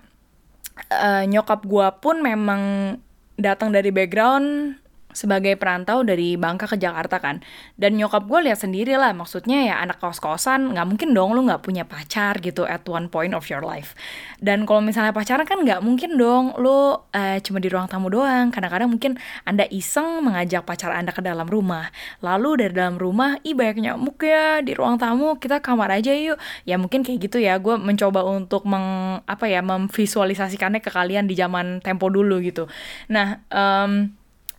uh, 0.93 1.25
nyokap 1.27 1.65
gue 1.65 1.87
pun 1.99 2.21
memang 2.21 2.95
datang 3.41 3.73
dari 3.73 3.91
background 3.91 4.79
sebagai 5.17 5.57
perantau 5.57 6.05
dari 6.05 6.37
Bangka 6.37 6.69
ke 6.69 6.77
Jakarta 6.77 7.17
kan? 7.17 7.41
Dan 7.81 7.97
nyokap 7.97 8.29
gue 8.29 8.53
lihat 8.53 8.61
sendiri 8.61 9.01
lah 9.01 9.17
maksudnya 9.17 9.65
ya 9.65 9.81
anak 9.81 9.97
kos 9.97 10.21
kosan 10.21 10.77
nggak 10.77 10.85
mungkin 10.85 11.17
dong 11.17 11.33
lu 11.33 11.49
nggak 11.49 11.65
punya 11.65 11.89
pacar 11.89 12.37
gitu 12.45 12.69
at 12.69 12.85
one 12.85 13.09
point 13.09 13.33
of 13.33 13.49
your 13.49 13.65
life. 13.65 13.97
Dan 14.37 14.69
kalau 14.69 14.85
misalnya 14.85 15.17
pacaran 15.17 15.49
kan 15.49 15.65
nggak 15.65 15.81
mungkin 15.81 16.21
dong 16.21 16.53
lu 16.61 17.01
uh, 17.01 17.39
cuma 17.41 17.59
di 17.59 17.73
ruang 17.73 17.89
tamu 17.89 18.13
doang. 18.13 18.53
Kadang-kadang 18.53 18.93
mungkin 18.93 19.17
anda 19.49 19.65
iseng 19.73 20.21
mengajak 20.21 20.69
pacar 20.69 20.93
anda 20.93 21.17
ke 21.17 21.25
dalam 21.25 21.49
rumah. 21.49 21.89
Lalu 22.21 22.69
dari 22.69 22.73
dalam 22.77 23.01
rumah 23.01 23.41
ih 23.41 23.57
banyak 23.57 23.81
nyamuk 23.81 24.21
ya 24.21 24.61
di 24.61 24.77
ruang 24.77 25.01
tamu 25.01 25.41
kita 25.41 25.65
kamar 25.65 25.97
aja 25.97 26.13
yuk. 26.13 26.37
Ya 26.69 26.77
mungkin 26.77 27.01
kayak 27.01 27.25
gitu 27.25 27.41
ya 27.41 27.57
gue 27.57 27.81
mencoba 27.81 28.21
untuk 28.27 28.69
meng 28.69 29.19
apa 29.25 29.49
ya 29.49 29.65
memvisualisasikannya 29.65 30.85
ke 30.85 30.93
kalian 30.93 31.25
di 31.25 31.35
zaman 31.39 31.81
tempo 31.81 32.13
dulu 32.13 32.43
gitu. 32.45 32.69
Nah 33.09 33.41
um, 33.49 34.13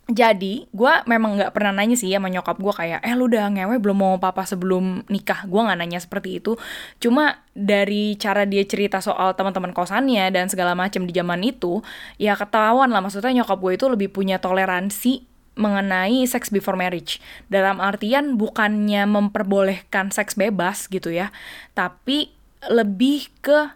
jadi 0.08 0.64
gue 0.72 0.92
memang 1.04 1.36
nggak 1.36 1.52
pernah 1.52 1.76
nanya 1.76 1.92
sih 1.92 2.08
sama 2.08 2.32
nyokap 2.32 2.56
gue 2.56 2.72
kayak 2.72 3.04
eh 3.04 3.12
lu 3.12 3.28
udah 3.28 3.52
ngewe 3.52 3.76
belum 3.76 3.98
mau 4.00 4.16
papa 4.16 4.48
sebelum 4.48 5.04
nikah? 5.12 5.44
Gue 5.44 5.60
nggak 5.60 5.78
nanya 5.84 6.00
seperti 6.00 6.40
itu. 6.40 6.56
Cuma 6.96 7.44
dari 7.52 8.16
cara 8.16 8.48
dia 8.48 8.64
cerita 8.64 9.04
soal 9.04 9.36
teman-teman 9.36 9.76
kosannya 9.76 10.32
dan 10.32 10.48
segala 10.48 10.72
macam 10.72 11.04
di 11.04 11.12
zaman 11.12 11.44
itu 11.44 11.84
ya 12.16 12.32
ketahuan 12.40 12.88
lah. 12.88 13.04
Maksudnya 13.04 13.44
nyokap 13.44 13.60
gue 13.60 13.72
itu 13.76 13.84
lebih 13.84 14.08
punya 14.08 14.40
toleransi 14.40 15.28
mengenai 15.60 16.24
sex 16.24 16.48
before 16.48 16.80
marriage. 16.80 17.20
Dalam 17.52 17.76
artian 17.76 18.40
bukannya 18.40 19.04
memperbolehkan 19.04 20.08
seks 20.08 20.40
bebas 20.40 20.88
gitu 20.88 21.12
ya 21.12 21.28
tapi 21.76 22.32
lebih 22.66 23.30
ke 23.38 23.70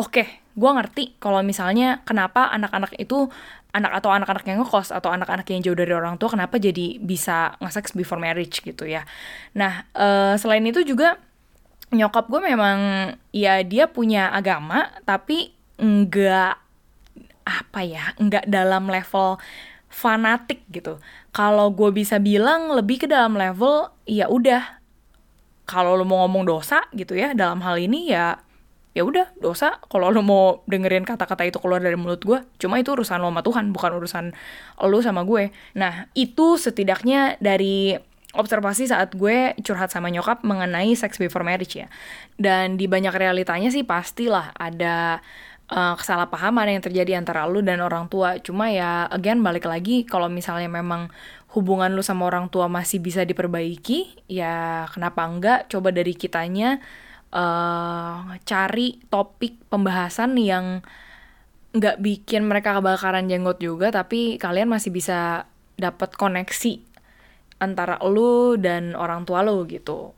oke 0.00 0.08
okay, 0.08 0.28
gue 0.56 0.70
ngerti 0.72 1.04
kalau 1.20 1.40
misalnya 1.44 2.00
kenapa 2.04 2.48
anak-anak 2.48 2.96
itu 2.96 3.28
anak 3.72 3.92
atau 4.04 4.12
anak-anak 4.12 4.44
yang 4.44 4.60
ngekos 4.60 4.92
atau 4.92 5.08
anak-anak 5.08 5.48
yang 5.48 5.64
jauh 5.64 5.76
dari 5.76 5.96
orang 5.96 6.20
tua 6.20 6.36
kenapa 6.36 6.60
jadi 6.60 7.00
bisa 7.00 7.56
nge-sex 7.58 7.96
before 7.96 8.20
marriage 8.20 8.60
gitu 8.60 8.84
ya. 8.84 9.08
Nah, 9.56 9.88
uh, 9.96 10.36
selain 10.36 10.64
itu 10.68 10.84
juga 10.84 11.16
nyokap 11.92 12.28
gue 12.28 12.40
memang 12.40 12.78
ya 13.32 13.60
dia 13.64 13.84
punya 13.88 14.32
agama 14.32 14.88
tapi 15.08 15.56
enggak 15.80 16.60
apa 17.42 17.80
ya, 17.84 18.12
enggak 18.20 18.44
dalam 18.44 18.92
level 18.92 19.40
fanatik 19.88 20.64
gitu. 20.68 21.00
Kalau 21.32 21.72
gue 21.72 21.88
bisa 21.92 22.20
bilang 22.20 22.72
lebih 22.76 23.04
ke 23.04 23.06
dalam 23.08 23.36
level 23.36 23.88
ya 24.04 24.28
udah 24.28 24.80
kalau 25.64 25.96
lo 25.96 26.04
mau 26.04 26.28
ngomong 26.28 26.44
dosa 26.44 26.84
gitu 26.92 27.16
ya 27.16 27.32
dalam 27.32 27.64
hal 27.64 27.80
ini 27.80 28.12
ya 28.12 28.36
ya 28.92 29.02
udah 29.02 29.32
dosa. 29.40 29.80
Kalau 29.88 30.12
lo 30.12 30.20
mau 30.20 30.60
dengerin 30.68 31.04
kata-kata 31.08 31.48
itu 31.48 31.58
keluar 31.58 31.80
dari 31.80 31.96
mulut 31.96 32.20
gue 32.20 32.38
cuma 32.60 32.76
itu 32.76 32.92
urusan 32.92 33.20
lo 33.20 33.32
sama 33.32 33.42
Tuhan 33.44 33.64
bukan 33.72 33.90
urusan 33.96 34.24
lo 34.84 34.98
sama 35.00 35.24
gue. 35.24 35.52
Nah 35.76 36.08
itu 36.12 36.60
setidaknya 36.60 37.40
dari 37.40 37.96
observasi 38.32 38.88
saat 38.88 39.12
gue 39.12 39.52
curhat 39.60 39.92
sama 39.92 40.08
nyokap 40.08 40.40
mengenai 40.44 40.96
sex 40.96 41.20
before 41.20 41.44
marriage 41.44 41.76
ya. 41.76 41.88
Dan 42.40 42.80
di 42.80 42.88
banyak 42.88 43.12
realitanya 43.12 43.68
sih 43.68 43.84
pastilah 43.84 44.56
ada 44.56 45.20
uh, 45.68 45.94
kesalahpahaman 45.96 46.76
yang 46.76 46.82
terjadi 46.84 47.20
antara 47.20 47.44
lo 47.48 47.60
dan 47.60 47.80
orang 47.84 48.08
tua. 48.08 48.40
Cuma 48.40 48.72
ya 48.72 49.08
again 49.12 49.44
balik 49.44 49.68
lagi 49.68 50.08
kalau 50.08 50.32
misalnya 50.32 50.68
memang 50.68 51.12
hubungan 51.52 51.92
lu 51.92 52.00
sama 52.00 52.24
orang 52.28 52.48
tua 52.48 52.68
masih 52.72 53.04
bisa 53.04 53.28
diperbaiki 53.28 54.24
ya 54.28 54.88
kenapa 54.88 55.28
enggak? 55.28 55.68
Coba 55.68 55.92
dari 55.92 56.16
kitanya 56.16 56.80
uh, 57.32 58.36
cari 58.44 59.00
topik 59.08 59.66
pembahasan 59.72 60.36
yang 60.38 60.84
nggak 61.72 62.04
bikin 62.04 62.44
mereka 62.44 62.76
kebakaran 62.76 63.32
jenggot 63.32 63.56
juga 63.56 63.88
tapi 63.88 64.36
kalian 64.36 64.68
masih 64.68 64.92
bisa 64.92 65.48
dapat 65.80 66.12
koneksi 66.14 66.84
antara 67.62 67.96
lu 68.04 68.60
dan 68.60 68.92
orang 68.92 69.24
tua 69.24 69.40
lu 69.40 69.64
gitu. 69.64 70.12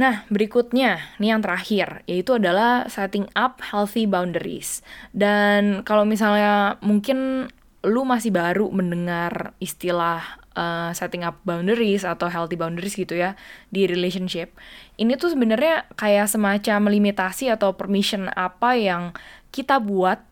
Nah, 0.00 0.24
berikutnya, 0.32 1.12
nih 1.20 1.36
yang 1.36 1.44
terakhir, 1.44 2.06
yaitu 2.08 2.40
adalah 2.40 2.88
setting 2.88 3.28
up 3.36 3.60
healthy 3.60 4.08
boundaries. 4.08 4.80
Dan 5.12 5.84
kalau 5.84 6.08
misalnya 6.08 6.80
mungkin 6.80 7.50
lu 7.84 8.08
masih 8.08 8.32
baru 8.32 8.72
mendengar 8.72 9.52
istilah 9.60 10.39
uh, 10.54 10.90
setting 10.96 11.22
up 11.26 11.38
boundaries 11.46 12.02
atau 12.02 12.30
healthy 12.30 12.56
boundaries 12.58 12.96
gitu 12.96 13.18
ya 13.18 13.38
di 13.70 13.86
relationship. 13.86 14.54
Ini 14.98 15.18
tuh 15.20 15.34
sebenarnya 15.34 15.86
kayak 15.94 16.30
semacam 16.30 16.90
limitasi 16.90 17.50
atau 17.52 17.74
permission 17.74 18.30
apa 18.34 18.74
yang 18.78 19.14
kita 19.50 19.82
buat 19.82 20.30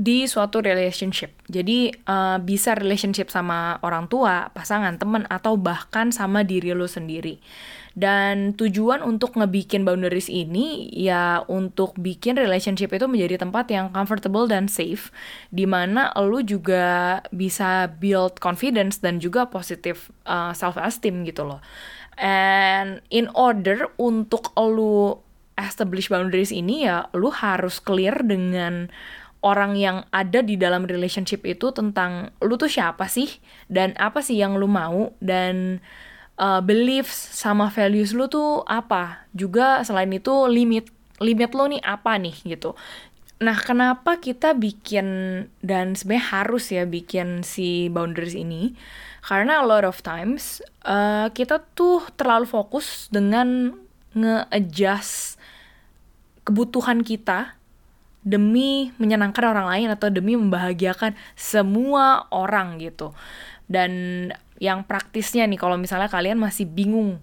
di 0.00 0.24
suatu 0.24 0.64
relationship. 0.64 1.36
Jadi 1.52 1.92
uh, 2.08 2.40
bisa 2.40 2.72
relationship 2.72 3.28
sama 3.28 3.76
orang 3.84 4.08
tua, 4.08 4.48
pasangan, 4.56 4.96
temen, 4.96 5.28
atau 5.28 5.60
bahkan 5.60 6.08
sama 6.08 6.40
diri 6.40 6.72
lo 6.72 6.88
sendiri. 6.88 7.36
Dan 7.94 8.54
tujuan 8.54 9.02
untuk 9.02 9.34
ngebikin 9.34 9.82
boundaries 9.82 10.30
ini 10.30 10.86
ya 10.94 11.42
untuk 11.50 11.98
bikin 11.98 12.38
relationship 12.38 12.94
itu 12.94 13.10
menjadi 13.10 13.42
tempat 13.42 13.66
yang 13.70 13.90
comfortable 13.90 14.46
dan 14.46 14.70
safe, 14.70 15.10
di 15.50 15.66
mana 15.66 16.14
lo 16.14 16.38
juga 16.42 17.18
bisa 17.34 17.90
build 17.90 18.38
confidence 18.38 19.02
dan 19.02 19.18
juga 19.18 19.50
positive 19.50 20.10
uh, 20.26 20.54
self 20.54 20.78
esteem 20.78 21.26
gitu 21.26 21.42
loh. 21.42 21.58
And 22.20 23.02
in 23.10 23.32
order 23.34 23.90
untuk 23.98 24.54
lo 24.54 25.24
establish 25.60 26.08
boundaries 26.08 26.54
ini 26.54 26.88
ya 26.88 27.08
lu 27.12 27.28
harus 27.28 27.80
clear 27.84 28.16
dengan 28.24 28.88
orang 29.40 29.76
yang 29.76 30.04
ada 30.12 30.44
di 30.44 30.56
dalam 30.56 30.84
relationship 30.84 31.44
itu 31.48 31.72
tentang 31.72 32.32
lu 32.44 32.60
tuh 32.60 32.68
siapa 32.68 33.08
sih 33.08 33.40
dan 33.72 33.96
apa 33.96 34.20
sih 34.20 34.36
yang 34.36 34.56
lu 34.60 34.68
mau 34.68 35.16
dan 35.20 35.80
uh, 36.40 36.64
beliefs 36.64 37.14
sama 37.36 37.68
values 37.68 38.16
lu 38.16 38.26
tuh 38.32 38.64
apa? 38.64 39.28
Juga 39.36 39.84
selain 39.84 40.10
itu 40.10 40.32
limit 40.48 40.88
limit 41.20 41.52
lu 41.52 41.68
nih 41.68 41.84
apa 41.84 42.16
nih 42.16 42.34
gitu. 42.48 42.72
Nah 43.44 43.56
kenapa 43.60 44.20
kita 44.20 44.56
bikin 44.56 45.08
dan 45.60 45.92
sebenarnya 45.92 46.26
harus 46.32 46.64
ya 46.72 46.88
bikin 46.88 47.44
si 47.44 47.92
boundaries 47.92 48.36
ini? 48.36 48.72
Karena 49.20 49.60
a 49.60 49.64
lot 49.68 49.84
of 49.84 50.00
times 50.00 50.64
uh, 50.88 51.28
kita 51.32 51.60
tuh 51.76 52.04
terlalu 52.16 52.48
fokus 52.48 53.12
dengan 53.12 53.76
nge-adjust 54.16 55.36
kebutuhan 56.42 57.04
kita 57.04 57.54
demi 58.20 58.92
menyenangkan 59.00 59.44
orang 59.48 59.68
lain 59.68 59.88
atau 59.92 60.12
demi 60.12 60.36
membahagiakan 60.36 61.16
semua 61.36 62.28
orang 62.32 62.80
gitu. 62.80 63.12
Dan 63.70 64.28
yang 64.60 64.84
praktisnya 64.84 65.48
nih 65.48 65.56
kalau 65.56 65.80
misalnya 65.80 66.12
kalian 66.12 66.36
masih 66.36 66.68
bingung 66.68 67.18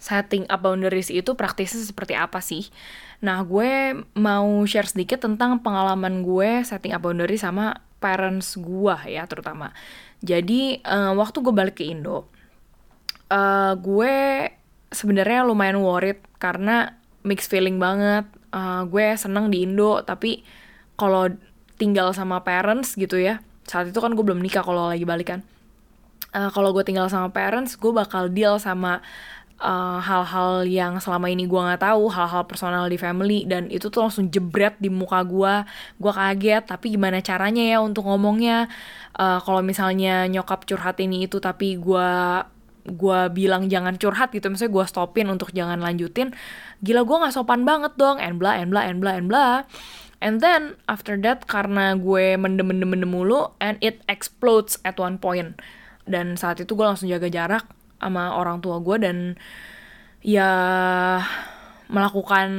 setting 0.00 0.48
up 0.48 0.64
boundaries 0.64 1.12
itu 1.12 1.36
praktisnya 1.36 1.84
seperti 1.84 2.16
apa 2.16 2.40
sih? 2.40 2.72
Nah, 3.20 3.44
gue 3.44 4.00
mau 4.16 4.48
share 4.64 4.88
sedikit 4.88 5.20
tentang 5.20 5.60
pengalaman 5.60 6.24
gue 6.24 6.64
setting 6.64 6.96
up 6.96 7.04
boundaries 7.04 7.44
sama 7.44 7.84
parents 8.00 8.56
gue 8.56 8.96
ya 9.12 9.28
terutama. 9.28 9.76
Jadi, 10.24 10.80
uh, 10.88 11.12
waktu 11.12 11.44
gue 11.44 11.52
balik 11.52 11.76
ke 11.76 11.84
Indo, 11.84 12.32
uh, 13.28 13.76
gue 13.76 14.16
sebenarnya 14.90 15.46
lumayan 15.46 15.84
worried 15.84 16.18
karena 16.42 16.98
mixed 17.22 17.48
feeling 17.48 17.78
banget 17.78 18.26
uh, 18.50 18.82
gue 18.84 19.14
seneng 19.14 19.48
di 19.48 19.62
Indo 19.64 20.02
tapi 20.02 20.42
kalau 20.98 21.30
tinggal 21.78 22.12
sama 22.12 22.42
parents 22.44 22.98
gitu 22.98 23.16
ya 23.16 23.40
saat 23.64 23.88
itu 23.88 23.98
kan 24.02 24.12
gue 24.12 24.24
belum 24.26 24.42
nikah 24.42 24.66
kalau 24.66 24.90
lagi 24.90 25.06
balikan 25.06 25.46
uh, 26.34 26.50
kalau 26.50 26.70
gue 26.74 26.84
tinggal 26.86 27.06
sama 27.10 27.30
parents 27.30 27.74
gue 27.78 27.92
bakal 27.94 28.30
deal 28.30 28.58
sama 28.58 29.02
uh, 29.60 29.98
hal-hal 30.00 30.64
uh, 30.64 30.66
yang 30.66 30.98
selama 30.98 31.28
ini 31.28 31.44
gue 31.46 31.60
nggak 31.60 31.84
tahu 31.84 32.08
hal-hal 32.10 32.42
personal 32.48 32.88
di 32.88 32.96
family 32.96 33.44
dan 33.44 33.68
itu 33.68 33.92
tuh 33.92 34.08
langsung 34.08 34.32
jebret 34.32 34.74
di 34.80 34.88
muka 34.88 35.22
gue 35.22 35.54
gue 36.00 36.12
kaget 36.12 36.64
tapi 36.66 36.96
gimana 36.96 37.20
caranya 37.20 37.62
ya 37.62 37.78
untuk 37.84 38.08
ngomongnya? 38.08 38.66
Uh, 39.14 39.42
kalau 39.42 39.60
misalnya 39.60 40.24
nyokap 40.30 40.64
curhat 40.64 40.96
ini 41.02 41.28
itu 41.28 41.38
tapi 41.42 41.76
gue 41.76 42.10
gue 42.80 43.20
bilang 43.36 43.68
jangan 43.68 44.00
curhat 44.00 44.32
gitu 44.32 44.48
misalnya 44.48 44.72
gue 44.72 44.84
stopin 44.88 45.28
untuk 45.28 45.52
jangan 45.52 45.84
lanjutin 45.84 46.32
gila 46.80 47.04
gue 47.04 47.16
nggak 47.20 47.34
sopan 47.36 47.68
banget 47.68 47.92
dong 48.00 48.16
and 48.16 48.40
bla 48.40 48.56
and 48.56 48.72
bla 48.72 48.88
and 48.88 48.98
bla 49.04 49.12
and 49.14 49.28
bla. 49.28 49.68
And 50.20 50.44
then 50.44 50.76
after 50.84 51.16
that 51.24 51.48
karena 51.48 51.96
gue 51.96 52.36
mendem 52.36 52.68
mendem 52.68 52.92
mendem 52.92 53.08
mulu 53.08 53.56
and 53.56 53.80
it 53.80 54.04
explodes 54.04 54.76
at 54.84 55.00
one 55.00 55.16
point 55.16 55.56
dan 56.06 56.38
saat 56.38 56.62
itu 56.62 56.72
gue 56.72 56.86
langsung 56.86 57.08
jaga 57.08 57.28
jarak 57.28 57.64
sama 58.00 58.36
orang 58.36 58.64
tua 58.64 58.80
gue 58.80 58.96
dan 59.00 59.16
ya 60.24 60.50
melakukan 61.90 62.50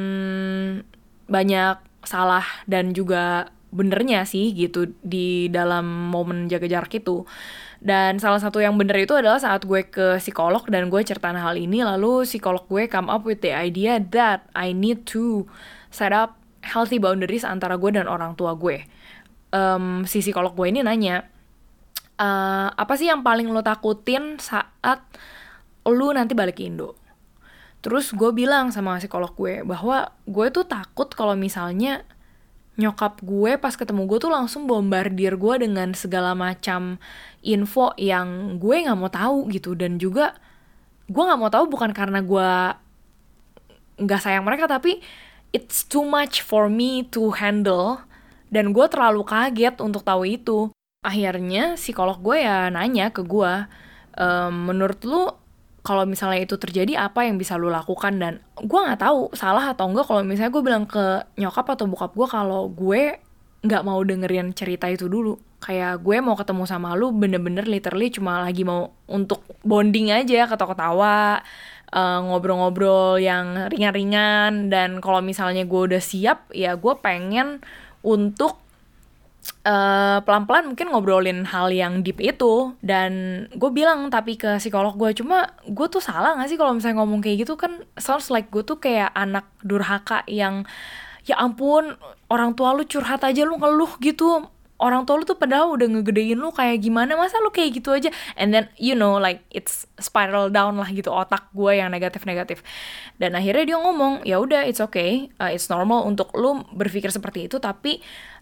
banyak 1.25 1.77
salah 2.05 2.45
dan 2.67 2.91
juga 2.91 3.53
benernya 3.71 4.27
sih 4.27 4.51
gitu 4.51 4.91
di 5.00 5.48
dalam 5.48 6.12
momen 6.12 6.51
jaga 6.51 6.67
jarak 6.67 6.91
itu 6.91 7.24
dan 7.81 8.21
salah 8.21 8.38
satu 8.38 8.62
yang 8.62 8.77
bener 8.77 8.93
itu 8.93 9.17
adalah 9.17 9.41
saat 9.41 9.65
gue 9.65 9.89
ke 9.89 10.21
psikolog 10.21 10.62
dan 10.69 10.93
gue 10.93 11.01
ceritain 11.01 11.33
hal 11.33 11.57
ini, 11.57 11.81
lalu 11.81 12.29
psikolog 12.29 12.69
gue 12.69 12.86
come 12.86 13.10
up 13.10 13.25
with 13.25 13.41
the 13.41 13.50
idea 13.50 13.98
that 14.13 14.45
I 14.53 14.69
need 14.69 15.10
to 15.17 15.50
set 15.89 16.13
up 16.13 16.38
healthy 16.62 17.01
boundaries 17.01 17.41
antara 17.41 17.81
gue 17.81 17.89
dan 17.89 18.05
orang 18.05 18.38
tua 18.38 18.53
gue. 18.53 18.86
Um, 19.50 20.05
si 20.05 20.21
psikolog 20.21 20.53
gue 20.53 20.69
ini 20.69 20.86
nanya, 20.86 21.25
uh, 22.21 22.69
apa 22.77 22.93
sih 22.93 23.09
yang 23.09 23.25
paling 23.25 23.49
lo 23.49 23.65
takutin 23.65 24.37
saat 24.37 25.01
lo 25.89 26.07
nanti 26.13 26.37
balik 26.37 26.61
ke 26.61 26.69
Indo? 26.69 26.93
Terus 27.81 28.13
gue 28.13 28.29
bilang 28.29 28.69
sama 28.69 29.01
psikolog 29.01 29.34
gue 29.34 29.65
bahwa 29.65 30.13
gue 30.29 30.47
tuh 30.53 30.69
takut 30.69 31.10
kalau 31.10 31.34
misalnya 31.34 32.05
nyokap 32.77 33.19
gue 33.25 33.57
pas 33.57 33.73
ketemu 33.73 34.05
gue 34.07 34.17
tuh 34.21 34.31
langsung 34.31 34.69
bombardir 34.69 35.36
gue 35.36 35.55
dengan 35.65 35.91
segala 35.97 36.38
macam 36.38 37.01
info 37.41 37.91
yang 37.97 38.62
gue 38.62 38.86
nggak 38.86 38.97
mau 38.97 39.10
tahu 39.10 39.49
gitu. 39.49 39.73
Dan 39.73 39.97
juga 39.97 40.38
gue 41.10 41.23
nggak 41.25 41.39
mau 41.41 41.49
tahu 41.49 41.65
bukan 41.73 41.89
karena 41.89 42.21
gue 42.21 42.49
nggak 44.01 44.21
sayang 44.21 44.45
mereka 44.45 44.69
tapi 44.69 45.01
it's 45.53 45.81
too 45.86 46.05
much 46.05 46.45
for 46.45 46.69
me 46.69 47.01
to 47.10 47.34
handle. 47.34 48.05
Dan 48.53 48.77
gue 48.77 48.86
terlalu 48.86 49.25
kaget 49.25 49.81
untuk 49.81 50.05
tahu 50.05 50.21
itu 50.29 50.69
akhirnya 51.01 51.81
psikolog 51.81 52.21
gue 52.21 52.45
ya 52.45 52.69
nanya 52.69 53.09
ke 53.09 53.25
gue 53.25 53.53
ehm, 54.21 54.53
menurut 54.53 55.01
lu 55.01 55.33
kalau 55.81 56.05
misalnya 56.05 56.45
itu 56.45 56.61
terjadi 56.61 57.09
apa 57.09 57.25
yang 57.25 57.41
bisa 57.41 57.57
lu 57.57 57.73
lakukan? 57.73 58.21
Dan 58.21 58.37
gue 58.53 58.79
nggak 58.85 59.01
tahu 59.01 59.33
salah 59.33 59.73
atau 59.73 59.89
enggak 59.89 60.05
kalau 60.05 60.21
misalnya 60.21 60.53
gue 60.53 60.61
bilang 60.61 60.85
ke 60.85 61.25
nyokap 61.41 61.73
atau 61.73 61.89
bokap 61.89 62.13
gue 62.13 62.27
kalau 62.29 62.69
gue 62.69 63.17
nggak 63.65 63.81
mau 63.81 63.97
dengerin 64.05 64.53
cerita 64.53 64.85
itu 64.93 65.09
dulu. 65.09 65.41
Kayak 65.57 66.05
gue 66.05 66.21
mau 66.21 66.37
ketemu 66.37 66.69
sama 66.69 66.93
lu 66.93 67.09
bener-bener 67.09 67.65
literally 67.65 68.13
cuma 68.13 68.45
lagi 68.45 68.61
mau 68.61 68.93
untuk 69.09 69.41
bonding 69.65 70.13
aja 70.13 70.45
ketawa-ketawa 70.45 71.41
uh, 71.89 72.19
ngobrol-ngobrol 72.29 73.17
yang 73.17 73.65
ringan-ringan. 73.73 74.69
Dan 74.69 75.01
kalau 75.01 75.25
misalnya 75.25 75.65
gue 75.65 75.81
udah 75.97 76.01
siap 76.01 76.53
ya 76.53 76.77
gue 76.77 76.93
pengen 77.01 77.57
untuk 78.05 78.61
eh, 79.65 80.17
pelan-pelan 80.21 80.73
mungkin 80.73 80.88
ngobrolin 80.93 81.45
hal 81.49 81.73
yang 81.73 82.01
deep 82.06 82.21
itu. 82.21 82.73
Dan 82.82 83.45
gue 83.54 83.71
bilang 83.73 84.10
tapi 84.13 84.38
ke 84.38 84.58
psikolog 84.62 84.93
gue 84.97 85.17
cuma 85.17 85.54
gue 85.65 85.88
tuh 85.89 86.01
salah 86.01 86.38
gak 86.38 86.49
sih 86.49 86.58
kalau 86.58 86.73
misalnya 86.77 87.01
ngomong 87.01 87.21
kayak 87.21 87.45
gitu? 87.45 87.54
Kan 87.58 87.86
sounds 87.97 88.30
like 88.30 88.49
gue 88.54 88.62
tuh 88.65 88.77
kayak 88.77 89.10
anak 89.17 89.45
durhaka 89.65 90.25
yang 90.30 90.65
ya 91.25 91.38
ampun 91.38 91.97
orang 92.34 92.58
tua 92.58 92.73
lu 92.73 92.86
curhat 92.86 93.21
aja 93.21 93.41
lu 93.45 93.58
ngeluh 93.58 93.97
gitu. 94.01 94.45
Orang 94.82 95.06
tua 95.06 95.21
lu 95.21 95.30
tuh 95.30 95.38
padahal 95.38 95.77
udah 95.77 95.86
ngegedein 95.93 96.41
lu 96.41 96.49
kayak 96.49 96.82
gimana 96.82 97.13
masa 97.13 97.38
lu 97.38 97.54
kayak 97.54 97.77
gitu 97.77 97.93
aja? 97.93 98.10
And 98.34 98.49
then 98.49 98.65
you 98.82 98.97
know 98.97 99.21
like 99.21 99.45
it's 99.54 99.86
spiral 100.01 100.49
down 100.49 100.82
lah 100.82 100.89
gitu 100.89 101.13
otak 101.13 101.54
gue 101.54 101.77
yang 101.77 101.93
negatif 101.93 102.25
negatif 102.25 102.65
dan 103.21 103.38
akhirnya 103.38 103.73
dia 103.73 103.77
ngomong 103.77 104.25
ya 104.25 104.41
udah 104.41 104.65
it's 104.65 104.82
okay. 104.82 105.30
Uh, 105.38 105.54
it's 105.54 105.69
normal 105.69 106.10
untuk 106.10 106.34
lu 106.34 106.65
berpikir 106.73 107.13
seperti 107.13 107.45
itu 107.45 107.62
tapi 107.62 108.01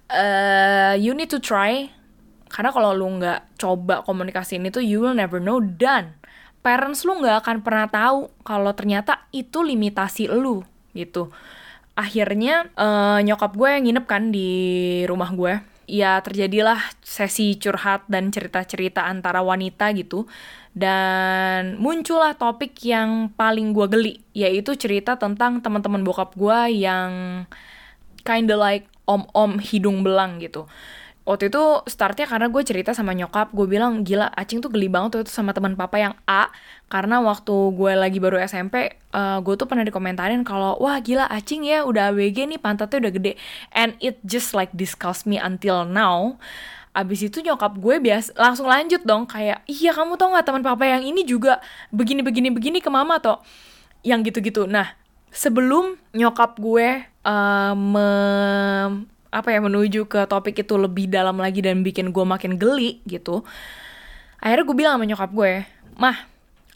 uh, 0.09 0.93
you 0.97 1.13
need 1.13 1.29
to 1.29 1.39
try. 1.39 1.89
Karena 2.49 2.73
kalau 2.73 2.97
lu 2.97 3.07
nggak 3.21 3.61
coba 3.61 4.01
komunikasi 4.01 4.57
ini 4.57 4.73
tuh 4.73 4.81
you 4.81 5.05
will 5.05 5.13
never 5.13 5.37
know. 5.37 5.61
Dan 5.61 6.17
parents 6.65 7.05
lu 7.05 7.21
nggak 7.21 7.45
akan 7.45 7.57
pernah 7.61 7.87
tahu 7.87 8.29
kalau 8.41 8.73
ternyata 8.73 9.29
itu 9.29 9.61
limitasi 9.61 10.27
lu 10.27 10.65
gitu. 10.97 11.29
Akhirnya 11.93 12.67
uh, 12.79 13.19
nyokap 13.21 13.53
gue 13.53 13.69
yang 13.69 13.83
nginep 13.85 14.05
kan 14.09 14.23
di 14.33 14.49
rumah 15.05 15.29
gue. 15.31 15.61
Ya 15.89 16.21
terjadilah 16.21 16.77
sesi 17.01 17.57
curhat 17.57 18.05
dan 18.05 18.29
cerita-cerita 18.29 19.05
antara 19.05 19.41
wanita 19.41 19.89
gitu. 19.93 20.25
Dan 20.73 21.81
muncullah 21.81 22.37
topik 22.37 22.77
yang 22.85 23.33
paling 23.33 23.73
gue 23.73 23.87
geli 23.89 24.15
yaitu 24.37 24.77
cerita 24.77 25.17
tentang 25.17 25.59
teman-teman 25.59 26.05
bokap 26.05 26.37
gue 26.37 26.59
yang 26.85 27.43
kinda 28.21 28.53
like 28.53 28.85
om-om 29.09 29.57
hidung 29.57 30.05
belang 30.05 30.37
gitu. 30.37 30.69
Waktu 31.29 31.53
itu 31.53 31.61
startnya 31.85 32.25
karena 32.25 32.49
gue 32.49 32.63
cerita 32.65 32.89
sama 32.97 33.13
nyokap 33.13 33.53
gue 33.53 33.69
bilang 33.69 34.01
gila 34.01 34.33
acing 34.33 34.65
tuh 34.65 34.73
geli 34.73 34.89
banget 34.89 35.21
tuh 35.21 35.29
sama 35.29 35.53
teman 35.53 35.77
papa 35.77 36.01
yang 36.01 36.17
A. 36.25 36.49
Karena 36.89 37.21
waktu 37.21 37.53
gue 37.77 37.93
lagi 37.93 38.17
baru 38.17 38.41
SMP 38.41 38.97
uh, 39.13 39.37
eh, 39.37 39.37
gue 39.45 39.53
tuh 39.53 39.69
pernah 39.69 39.85
dikomentarin 39.85 40.41
kalau 40.41 40.73
wah 40.81 40.97
gila 40.97 41.29
acing 41.29 41.69
ya 41.69 41.85
udah 41.85 42.09
ABG 42.09 42.49
nih 42.49 42.57
pantatnya 42.57 43.05
udah 43.05 43.13
gede. 43.13 43.33
And 43.69 43.93
it 44.01 44.17
just 44.25 44.57
like 44.57 44.73
disgust 44.73 45.29
me 45.29 45.37
until 45.37 45.85
now. 45.85 46.41
Abis 46.97 47.21
itu 47.21 47.45
nyokap 47.45 47.77
gue 47.77 48.01
bias 48.01 48.33
langsung 48.33 48.65
lanjut 48.65 49.05
dong 49.05 49.29
kayak 49.29 49.61
iya 49.69 49.93
kamu 49.93 50.17
tau 50.17 50.33
nggak 50.33 50.49
teman 50.49 50.65
papa 50.65 50.89
yang 50.89 51.05
ini 51.05 51.21
juga 51.29 51.61
begini 51.93 52.25
begini 52.25 52.49
begini 52.49 52.81
ke 52.81 52.89
mama 52.89 53.21
toh? 53.21 53.37
Yang 54.01 54.33
gitu-gitu. 54.33 54.65
Nah 54.65 54.97
sebelum 55.29 55.97
nyokap 56.13 56.57
gue 56.57 57.05
uh, 57.25 57.73
me 57.77 58.09
apa 59.29 59.53
ya 59.53 59.61
menuju 59.61 60.09
ke 60.09 60.25
topik 60.25 60.65
itu 60.65 60.73
lebih 60.73 61.05
dalam 61.05 61.37
lagi 61.37 61.61
dan 61.61 61.85
bikin 61.85 62.09
gue 62.09 62.25
makin 62.25 62.57
geli 62.57 62.97
gitu 63.05 63.45
akhirnya 64.41 64.65
gue 64.65 64.77
bilang 64.77 64.93
sama 64.97 65.05
nyokap 65.05 65.31
gue 65.33 65.53
mah 65.99 66.17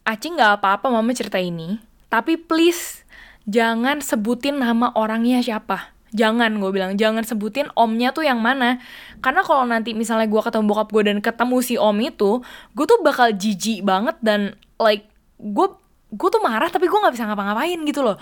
Acing 0.04 0.36
nggak 0.36 0.60
apa-apa 0.60 0.92
mama 0.92 1.16
cerita 1.16 1.40
ini 1.40 1.80
tapi 2.14 2.38
please 2.38 3.02
jangan 3.50 4.00
sebutin 4.00 4.62
nama 4.62 4.94
orangnya 4.94 5.42
siapa. 5.42 5.90
Jangan 6.14 6.62
gue 6.62 6.70
bilang 6.70 6.94
jangan 6.94 7.26
sebutin 7.26 7.74
omnya 7.74 8.14
tuh 8.14 8.22
yang 8.22 8.38
mana. 8.38 8.78
Karena 9.18 9.42
kalau 9.42 9.66
nanti 9.66 9.98
misalnya 9.98 10.30
gue 10.30 10.42
ketemu 10.46 10.70
bokap 10.70 10.94
gue 10.94 11.04
dan 11.10 11.18
ketemu 11.26 11.58
si 11.66 11.76
om 11.82 11.98
itu 11.98 12.46
gue 12.78 12.86
tuh 12.86 13.02
bakal 13.02 13.34
jijik 13.34 13.82
banget 13.82 14.14
dan 14.22 14.54
like 14.78 15.10
gue 15.42 15.68
gue 16.14 16.30
tuh 16.30 16.42
marah 16.46 16.70
tapi 16.70 16.86
gue 16.86 17.00
nggak 17.00 17.14
bisa 17.18 17.26
ngapa-ngapain 17.26 17.80
gitu 17.90 18.06
loh. 18.06 18.18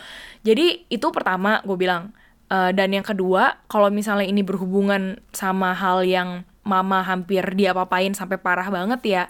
Jadi 0.47 0.87
itu 0.87 1.07
pertama 1.11 1.59
gue 1.67 1.75
bilang 1.75 2.15
uh, 2.47 2.71
dan 2.71 2.95
yang 2.95 3.03
kedua 3.03 3.59
kalau 3.67 3.91
misalnya 3.91 4.23
ini 4.23 4.41
berhubungan 4.41 5.19
sama 5.35 5.75
hal 5.75 6.07
yang 6.07 6.47
mama 6.61 7.01
hampir 7.03 7.41
dia 7.57 7.73
papain 7.73 8.13
sampai 8.13 8.37
parah 8.37 8.69
banget 8.69 9.01
ya 9.01 9.23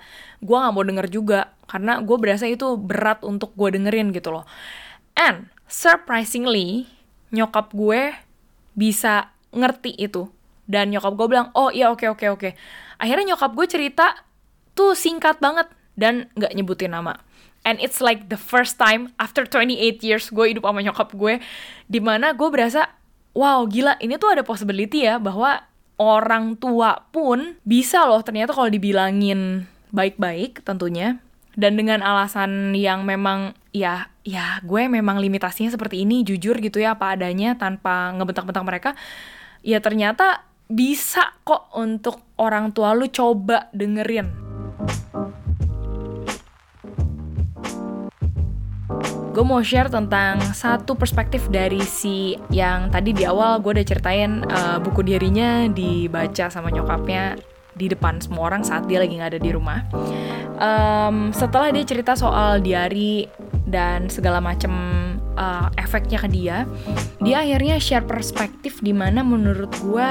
gue 0.46 0.54
nggak 0.54 0.74
mau 0.74 0.86
denger 0.86 1.08
juga. 1.10 1.50
Karena 1.66 1.98
gue 2.04 2.18
berasa 2.22 2.46
itu 2.46 2.78
berat 2.78 3.26
untuk 3.26 3.58
gue 3.58 3.74
dengerin 3.74 4.14
gitu 4.14 4.30
loh. 4.30 4.46
And 5.18 5.50
surprisingly 5.66 6.86
nyokap 7.34 7.74
gue 7.74 8.14
bisa 8.78 9.34
ngerti 9.50 9.98
itu. 9.98 10.30
Dan 10.70 10.94
nyokap 10.94 11.18
gue 11.18 11.28
bilang 11.28 11.50
oh 11.58 11.74
iya 11.74 11.90
oke 11.90 12.06
okay, 12.06 12.10
oke 12.14 12.22
okay, 12.22 12.30
oke. 12.30 12.40
Okay. 12.40 12.54
akhirnya 13.02 13.34
nyokap 13.34 13.58
gue 13.58 13.66
cerita 13.66 14.14
tuh 14.78 14.94
singkat 14.94 15.42
banget 15.42 15.66
dan 15.98 16.30
nggak 16.38 16.54
nyebutin 16.54 16.94
nama 16.94 17.18
and 17.68 17.78
it's 17.80 18.02
like 18.02 18.28
the 18.30 18.40
first 18.40 18.82
time 18.82 19.14
after 19.22 19.46
28 19.46 20.02
years 20.02 20.30
gue 20.30 20.56
hidup 20.56 20.66
sama 20.66 20.82
nyokap 20.82 21.10
gue 21.14 21.40
di 21.86 22.00
mana 22.02 22.34
gue 22.34 22.50
berasa 22.50 22.90
wow 23.38 23.64
gila 23.70 23.96
ini 24.02 24.18
tuh 24.18 24.34
ada 24.34 24.44
possibility 24.44 25.06
ya 25.06 25.22
bahwa 25.22 25.72
orang 26.02 26.58
tua 26.58 27.06
pun 27.14 27.62
bisa 27.62 28.10
loh 28.10 28.26
ternyata 28.26 28.58
kalau 28.58 28.74
dibilangin 28.74 29.70
baik-baik 29.94 30.66
tentunya. 30.66 31.22
Dan 31.52 31.76
dengan 31.76 32.00
alasan 32.00 32.72
yang 32.72 33.04
memang 33.04 33.52
ya 33.76 34.08
ya 34.24 34.64
gue 34.64 34.88
memang 34.88 35.20
limitasinya 35.20 35.68
seperti 35.68 36.08
ini 36.08 36.24
jujur 36.24 36.56
gitu 36.64 36.80
ya 36.80 36.96
apa 36.96 37.14
adanya 37.14 37.60
tanpa 37.60 38.16
ngebentak-bentak 38.16 38.64
mereka 38.64 38.90
ya 39.60 39.84
ternyata 39.84 40.48
bisa 40.72 41.36
kok 41.44 41.68
untuk 41.76 42.24
orang 42.40 42.72
tua 42.72 42.96
lu 42.96 43.12
coba 43.12 43.68
dengerin 43.76 44.32
gue 49.32 49.44
mau 49.48 49.64
share 49.64 49.88
tentang 49.88 50.44
satu 50.52 51.00
perspektif 51.00 51.48
dari 51.48 51.80
si 51.80 52.36
yang 52.52 52.92
tadi 52.92 53.16
di 53.16 53.24
awal 53.24 53.64
gue 53.64 53.80
udah 53.80 53.88
ceritain 53.88 54.44
uh, 54.44 54.78
buku 54.84 55.08
dirinya 55.08 55.72
dibaca 55.72 56.52
sama 56.52 56.68
nyokapnya 56.68 57.40
di 57.72 57.88
depan 57.88 58.20
semua 58.20 58.52
orang 58.52 58.68
saat 58.68 58.84
dia 58.92 59.00
lagi 59.00 59.16
nggak 59.16 59.32
ada 59.32 59.42
di 59.42 59.52
rumah. 59.56 59.80
Um, 60.60 61.32
setelah 61.32 61.72
dia 61.72 61.88
cerita 61.88 62.14
soal 62.20 62.60
diary 62.60 63.32
dan 63.64 64.12
segala 64.12 64.44
macem 64.44 64.70
uh, 65.40 65.72
efeknya 65.80 66.20
ke 66.20 66.28
dia, 66.28 66.68
dia 67.24 67.40
akhirnya 67.40 67.80
share 67.80 68.04
perspektif 68.04 68.84
di 68.84 68.92
mana 68.92 69.24
menurut 69.24 69.72
gue 69.80 70.08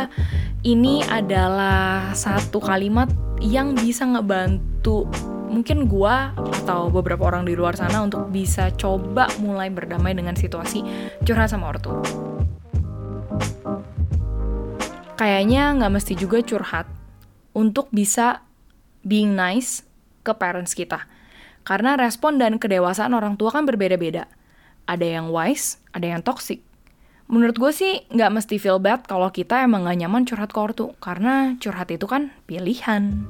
ini 0.65 1.05
adalah 1.07 2.17
satu 2.17 2.59
kalimat 2.61 3.13
yang 3.45 3.77
bisa 3.77 4.09
ngebantu 4.09 5.05
mungkin 5.51 5.91
gua 5.91 6.31
atau 6.63 6.87
beberapa 6.89 7.27
orang 7.27 7.43
di 7.43 7.59
luar 7.59 7.75
sana 7.75 8.07
untuk 8.07 8.31
bisa 8.31 8.71
coba 8.79 9.27
mulai 9.43 9.67
berdamai 9.69 10.15
dengan 10.15 10.39
situasi 10.39 10.87
curhat 11.27 11.51
sama 11.51 11.75
ortu. 11.75 11.91
Kayaknya 15.19 15.77
nggak 15.77 15.93
mesti 15.93 16.15
juga 16.17 16.41
curhat 16.41 16.89
untuk 17.53 17.91
bisa 17.93 18.47
being 19.05 19.37
nice 19.37 19.85
ke 20.25 20.33
parents 20.33 20.73
kita. 20.73 21.05
Karena 21.61 21.99
respon 21.99 22.41
dan 22.41 22.57
kedewasaan 22.57 23.13
orang 23.13 23.37
tua 23.37 23.53
kan 23.53 23.69
berbeda-beda. 23.69 24.31
Ada 24.89 25.21
yang 25.21 25.29
wise, 25.29 25.77
ada 25.93 26.09
yang 26.09 26.25
toxic. 26.25 26.65
Menurut 27.31 27.61
gue 27.61 27.71
sih 27.71 28.03
nggak 28.11 28.33
mesti 28.33 28.57
feel 28.57 28.81
bad 28.81 29.07
kalau 29.07 29.29
kita 29.31 29.63
emang 29.63 29.85
nggak 29.85 29.99
nyaman 30.03 30.25
curhat 30.25 30.51
ke 30.51 30.59
ortu. 30.59 30.97
Karena 30.99 31.55
curhat 31.61 31.93
itu 31.93 32.09
kan 32.09 32.33
pilihan. 32.49 33.29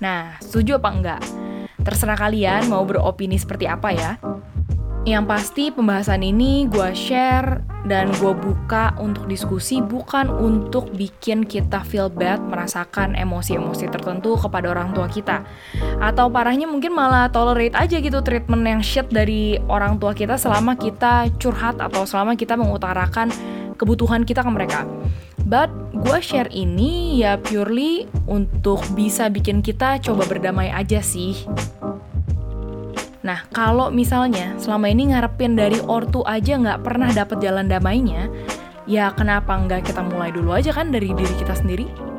Nah, 0.00 0.40
setuju 0.40 0.80
apa 0.80 0.88
enggak? 0.90 1.22
Terserah 1.80 2.16
kalian 2.16 2.72
mau 2.72 2.84
beropini 2.88 3.36
seperti 3.36 3.68
apa 3.68 3.92
ya. 3.92 4.16
Yang 5.08 5.24
pasti 5.32 5.64
pembahasan 5.72 6.20
ini 6.20 6.68
gue 6.68 6.92
share 6.92 7.64
dan 7.88 8.12
gue 8.20 8.36
buka 8.36 8.92
untuk 9.00 9.24
diskusi 9.32 9.80
bukan 9.80 10.28
untuk 10.28 10.92
bikin 10.92 11.48
kita 11.48 11.80
feel 11.88 12.12
bad 12.12 12.36
merasakan 12.44 13.16
emosi-emosi 13.16 13.88
tertentu 13.88 14.36
kepada 14.36 14.68
orang 14.68 14.92
tua 14.92 15.08
kita. 15.08 15.40
Atau 16.04 16.28
parahnya 16.28 16.68
mungkin 16.68 16.92
malah 16.92 17.32
tolerate 17.32 17.72
aja 17.72 17.96
gitu 17.96 18.20
treatment 18.20 18.60
yang 18.68 18.84
shit 18.84 19.08
dari 19.08 19.56
orang 19.72 19.96
tua 19.96 20.12
kita 20.12 20.36
selama 20.36 20.76
kita 20.76 21.32
curhat 21.40 21.80
atau 21.80 22.04
selama 22.04 22.36
kita 22.36 22.60
mengutarakan 22.60 23.32
kebutuhan 23.80 24.28
kita 24.28 24.44
ke 24.44 24.50
mereka. 24.52 24.84
But 25.48 25.72
gue 25.96 26.20
share 26.20 26.52
ini 26.52 27.24
ya 27.24 27.40
purely 27.40 28.04
untuk 28.28 28.84
bisa 28.92 29.32
bikin 29.32 29.64
kita 29.64 29.96
coba 30.04 30.28
berdamai 30.28 30.68
aja 30.68 31.00
sih. 31.00 31.48
Nah, 33.24 33.44
kalau 33.52 33.88
misalnya 33.88 34.56
selama 34.60 34.92
ini 34.92 35.12
ngarepin 35.12 35.56
dari 35.56 35.80
ortu 35.80 36.20
aja 36.28 36.56
nggak 36.60 36.84
pernah 36.84 37.08
dapet 37.12 37.40
jalan 37.40 37.68
damainya, 37.68 38.28
ya 38.84 39.12
kenapa 39.12 39.56
nggak 39.56 39.88
kita 39.88 40.00
mulai 40.04 40.32
dulu 40.32 40.52
aja 40.56 40.72
kan 40.72 40.92
dari 40.92 41.12
diri 41.12 41.34
kita 41.36 41.56
sendiri? 41.56 42.09